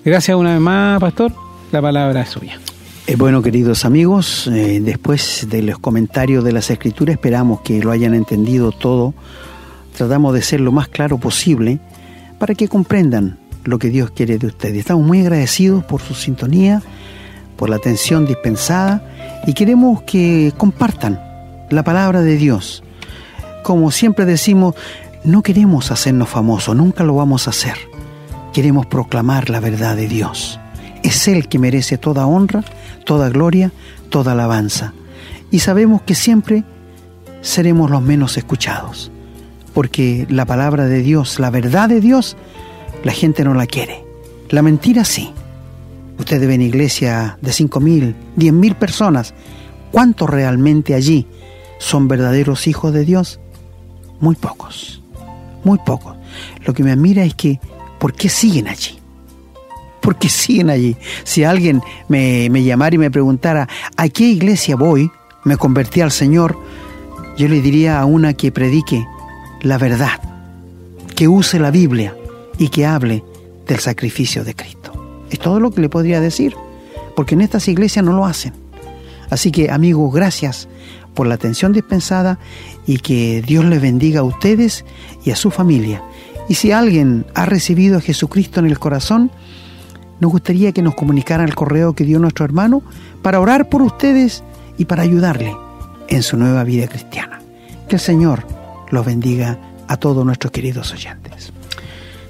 gracias 0.03 0.37
una 0.37 0.53
vez 0.53 0.61
más, 0.61 0.99
pastor. 0.99 1.33
La 1.71 1.81
palabra 1.81 2.21
es 2.21 2.29
suya. 2.29 2.59
Eh, 3.07 3.15
bueno, 3.17 3.43
queridos 3.43 3.85
amigos, 3.85 4.47
eh, 4.47 4.79
después 4.81 5.45
de 5.47 5.61
los 5.61 5.77
comentarios 5.77 6.43
de 6.43 6.51
las 6.51 6.71
escrituras, 6.71 7.13
esperamos 7.13 7.61
que 7.61 7.83
lo 7.83 7.91
hayan 7.91 8.15
entendido 8.15 8.71
todo. 8.71 9.13
Tratamos 9.95 10.33
de 10.33 10.41
ser 10.41 10.59
lo 10.59 10.71
más 10.71 10.87
claro 10.87 11.19
posible 11.19 11.79
para 12.39 12.55
que 12.55 12.67
comprendan 12.67 13.37
lo 13.63 13.77
que 13.77 13.89
Dios 13.89 14.09
quiere 14.09 14.39
de 14.39 14.47
ustedes. 14.47 14.77
Estamos 14.79 15.05
muy 15.05 15.21
agradecidos 15.21 15.83
por 15.85 16.01
su 16.01 16.15
sintonía, 16.15 16.81
por 17.57 17.69
la 17.69 17.75
atención 17.75 18.25
dispensada 18.25 19.07
y 19.45 19.53
queremos 19.53 20.01
que 20.01 20.51
compartan 20.57 21.21
la 21.69 21.83
palabra 21.83 22.21
de 22.21 22.37
Dios. 22.37 22.83
Como 23.63 23.91
siempre 23.91 24.25
decimos, 24.25 24.73
no 25.23 25.43
queremos 25.43 25.91
hacernos 25.91 26.29
famosos, 26.29 26.75
nunca 26.75 27.03
lo 27.03 27.15
vamos 27.15 27.45
a 27.45 27.51
hacer. 27.51 27.77
Queremos 28.51 28.87
proclamar 28.87 29.51
la 29.51 29.59
verdad 29.59 29.95
de 29.95 30.07
Dios. 30.07 30.59
Es 31.05 31.27
Él 31.27 31.47
que 31.47 31.59
merece 31.59 31.97
toda 31.97 32.25
honra 32.25 32.63
toda 33.05 33.29
gloria, 33.29 33.71
toda 34.09 34.33
alabanza. 34.33 34.93
Y 35.51 35.59
sabemos 35.59 36.01
que 36.01 36.15
siempre 36.15 36.65
seremos 37.41 37.89
los 37.89 38.01
menos 38.01 38.37
escuchados, 38.37 39.11
porque 39.73 40.25
la 40.29 40.45
palabra 40.45 40.87
de 40.87 41.01
Dios, 41.01 41.39
la 41.39 41.51
verdad 41.51 41.87
de 41.87 42.01
Dios, 42.01 42.35
la 43.03 43.13
gente 43.13 43.45
no 43.45 43.53
la 43.53 43.67
quiere. 43.67 44.03
La 44.49 44.61
mentira 44.61 45.05
sí. 45.05 45.31
Ustedes 46.17 46.47
ven 46.47 46.61
iglesia 46.61 47.37
de 47.41 47.53
cinco 47.53 47.79
mil, 47.79 48.15
diez 48.35 48.53
mil 48.53 48.75
personas. 48.75 49.33
¿Cuántos 49.91 50.29
realmente 50.29 50.93
allí 50.93 51.27
son 51.77 52.07
verdaderos 52.07 52.67
hijos 52.67 52.93
de 52.93 53.05
Dios? 53.05 53.39
Muy 54.19 54.35
pocos, 54.35 55.01
muy 55.63 55.77
pocos. 55.77 56.15
Lo 56.65 56.73
que 56.73 56.83
me 56.83 56.91
admira 56.91 57.23
es 57.23 57.35
que, 57.35 57.59
¿por 57.99 58.13
qué 58.13 58.29
siguen 58.29 58.67
allí? 58.67 58.97
Porque 60.05 60.29
siguen 60.29 60.69
allí. 60.69 60.95
Si 61.23 61.43
alguien 61.43 61.81
me, 62.07 62.47
llamara 62.63 62.93
y 62.93 62.99
me 62.99 63.09
preguntara, 63.09 63.67
¿a 63.97 64.07
qué 64.07 64.25
iglesia 64.25 64.75
voy? 64.75 65.09
Me 65.43 65.57
convertí 65.57 66.01
al 66.01 66.11
Señor, 66.11 66.57
yo 67.37 67.47
le 67.47 67.59
diría 67.59 67.99
a 67.99 68.05
una 68.05 68.33
que 68.33 68.51
predique 68.51 69.03
la 69.61 69.79
verdad, 69.79 70.21
que 71.15 71.27
use 71.27 71.59
la 71.59 71.71
Biblia 71.71 72.15
y 72.59 72.69
que 72.69 72.85
hable 72.85 73.23
del 73.67 73.79
sacrificio 73.79 74.43
de 74.43 74.53
Cristo. 74.53 75.25
Es 75.31 75.39
todo 75.39 75.59
lo 75.59 75.71
que 75.71 75.81
le 75.81 75.89
podría 75.89 76.21
decir, 76.21 76.55
porque 77.15 77.33
en 77.33 77.41
estas 77.41 77.67
iglesias 77.67 78.05
no 78.05 78.13
lo 78.13 78.25
hacen. 78.25 78.53
Así 79.31 79.51
que 79.51 79.71
amigos, 79.71 80.13
gracias 80.13 80.67
por 81.15 81.25
la 81.25 81.33
atención 81.33 81.73
dispensada 81.73 82.37
y 82.85 82.99
que 82.99 83.41
Dios 83.41 83.65
les 83.65 83.81
bendiga 83.81 84.19
a 84.19 84.23
ustedes 84.23 84.85
y 85.23 85.31
a 85.31 85.35
su 85.35 85.49
familia. 85.49 86.03
Y 86.47 86.53
si 86.53 86.71
alguien 86.71 87.25
ha 87.33 87.47
recibido 87.47 87.97
a 87.97 88.01
Jesucristo 88.01 88.59
en 88.59 88.67
el 88.67 88.77
corazón, 88.77 89.31
nos 90.19 90.31
gustaría 90.31 90.71
que 90.71 90.81
nos 90.81 90.95
comunicaran 90.95 91.47
el 91.47 91.55
correo 91.55 91.93
que 91.93 92.03
dio 92.03 92.19
nuestro 92.19 92.45
hermano 92.45 92.81
para 93.21 93.39
orar 93.39 93.69
por 93.69 93.81
ustedes 93.81 94.43
y 94.77 94.85
para 94.85 95.03
ayudarle 95.03 95.55
en 96.07 96.23
su 96.23 96.37
nueva 96.37 96.63
vida 96.63 96.87
cristiana. 96.87 97.41
Que 97.87 97.95
el 97.95 98.01
Señor 98.01 98.45
los 98.91 99.05
bendiga 99.05 99.57
a 99.87 99.97
todos 99.97 100.25
nuestros 100.25 100.51
queridos 100.51 100.91
oyentes. 100.91 101.51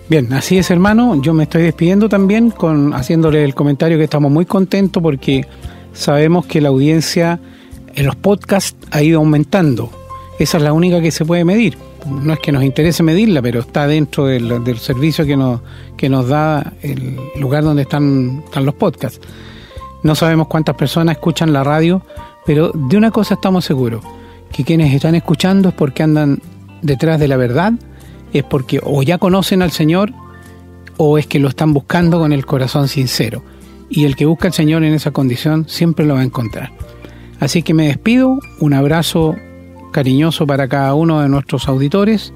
Bien, 0.10 0.32
así 0.34 0.58
es 0.58 0.70
hermano, 0.70 1.20
yo 1.22 1.34
me 1.34 1.44
estoy 1.44 1.64
despidiendo 1.64 2.10
también 2.10 2.52
con 2.52 2.94
haciéndole 2.94 3.44
el 3.44 3.56
comentario 3.56 3.98
que 3.98 4.04
estamos 4.04 4.32
muy 4.32 4.46
contentos 4.46 5.02
porque 5.02 5.48
sabemos 5.94 6.46
que 6.46 6.62
la 6.62 6.70
audiencia 6.70 7.40
en 7.96 8.06
los 8.06 8.16
podcasts 8.16 8.76
ha 8.92 9.02
ido 9.02 9.20
aumentando. 9.20 9.90
Esa 10.38 10.58
es 10.58 10.64
la 10.64 10.74
única 10.74 11.02
que 11.02 11.12
se 11.12 11.26
puede 11.26 11.44
medir 11.44 11.78
no 12.06 12.34
es 12.34 12.39
que 12.39 12.51
nos 12.51 12.64
interese 12.64 13.03
medirla, 13.03 13.41
pero 13.41 13.62
está 13.62 13.88
dentro 13.88 14.26
del, 14.26 14.78
servicio 14.78 15.26
que 15.26 15.36
nos, 15.36 15.62
que 15.97 16.10
nos 16.10 16.28
da 16.28 16.74
el 16.82 17.18
lugar 17.39 17.64
donde 17.64 17.84
están, 17.84 18.43
están 18.45 18.66
los 18.66 18.76
podcasts. 18.76 19.20
No 20.03 20.16
sabemos 20.16 20.47
cuántas 20.47 20.76
personas 20.76 21.16
escuchan 21.16 21.51
la 21.51 21.64
radio, 21.64 22.01
pero 22.45 22.72
de 22.74 22.97
una 22.97 23.12
cosa 23.12 23.36
estamos 23.36 23.66
seguros, 23.66 24.03
que 24.51 24.64
quienes 24.64 24.93
están 24.93 25.16
escuchando 25.16 25.70
es 25.70 25.76
porque 25.76 26.03
andan 26.03 26.39
detrás 26.82 27.20
de 27.20 27.28
la 27.28 27.38
verdad, 27.38 27.74
es 28.32 28.43
porque 28.43 28.80
o 28.84 29.01
ya 29.01 29.18
conocen 29.18 29.62
al 29.62 29.72
Señor 29.72 30.12
o 30.97 31.18
es 31.18 31.28
que 31.28 31.39
lo 31.39 31.49
están 31.49 31.74
buscando 31.74 32.20
con 32.20 32.34
el 32.34 32.45
corazón 32.45 32.88
sincero. 32.88 33.43
Y 33.89 34.06
el 34.06 34.16
que 34.16 34.26
busca 34.26 34.47
al 34.47 34.53
Señor 34.53 34.84
en 34.84 34.93
esa 34.93 35.12
condición 35.12 35.66
siempre 35.68 36.06
lo 36.06 36.16
va 36.16 36.22
a 36.22 36.24
encontrar. 36.24 36.72
Así 37.39 37.64
que 37.64 37.74
me 37.74 37.88
despido, 37.88 38.39
un 38.60 38.74
abrazo 38.74 39.36
cariñoso 39.96 40.46
para 40.46 40.68
cada 40.68 40.93
uno 40.93 41.22
de 41.22 41.30
nuestros 41.30 41.70
auditores, 41.70 42.34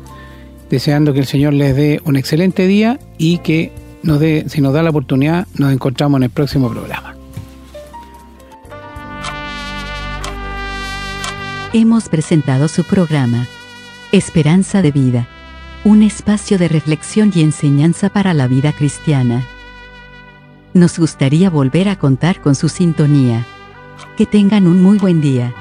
deseando 0.69 1.11
que 1.11 1.19
el 1.19 1.25
Señor 1.25 1.53
les 1.53 1.75
dé 1.75 1.99
un 2.05 2.15
excelente 2.15 2.65
día 2.67 3.01
y 3.17 3.39
que 3.39 3.73
nos 4.01 4.21
dé, 4.21 4.45
si 4.47 4.61
nos 4.61 4.73
da 4.73 4.81
la 4.81 4.91
oportunidad, 4.91 5.45
nos 5.55 5.73
encontramos 5.73 6.19
en 6.19 6.23
el 6.23 6.29
próximo 6.29 6.69
programa. 6.69 7.15
Hemos 11.73 12.07
presentado 12.07 12.69
su 12.69 12.85
programa, 12.85 13.45
Esperanza 14.13 14.81
de 14.81 14.91
vida. 14.91 15.27
Un 15.83 16.01
espacio 16.01 16.57
de 16.57 16.69
reflexión 16.69 17.33
y 17.35 17.41
enseñanza 17.41 18.07
para 18.07 18.33
la 18.33 18.47
vida 18.47 18.71
cristiana. 18.71 19.45
Nos 20.73 20.97
gustaría 20.97 21.49
volver 21.49 21.89
a 21.89 21.97
contar 21.97 22.39
con 22.39 22.55
su 22.55 22.69
sintonía. 22.69 23.45
Que 24.15 24.25
tengan 24.25 24.65
un 24.65 24.81
muy 24.81 24.97
buen 24.97 25.19
día. 25.19 25.53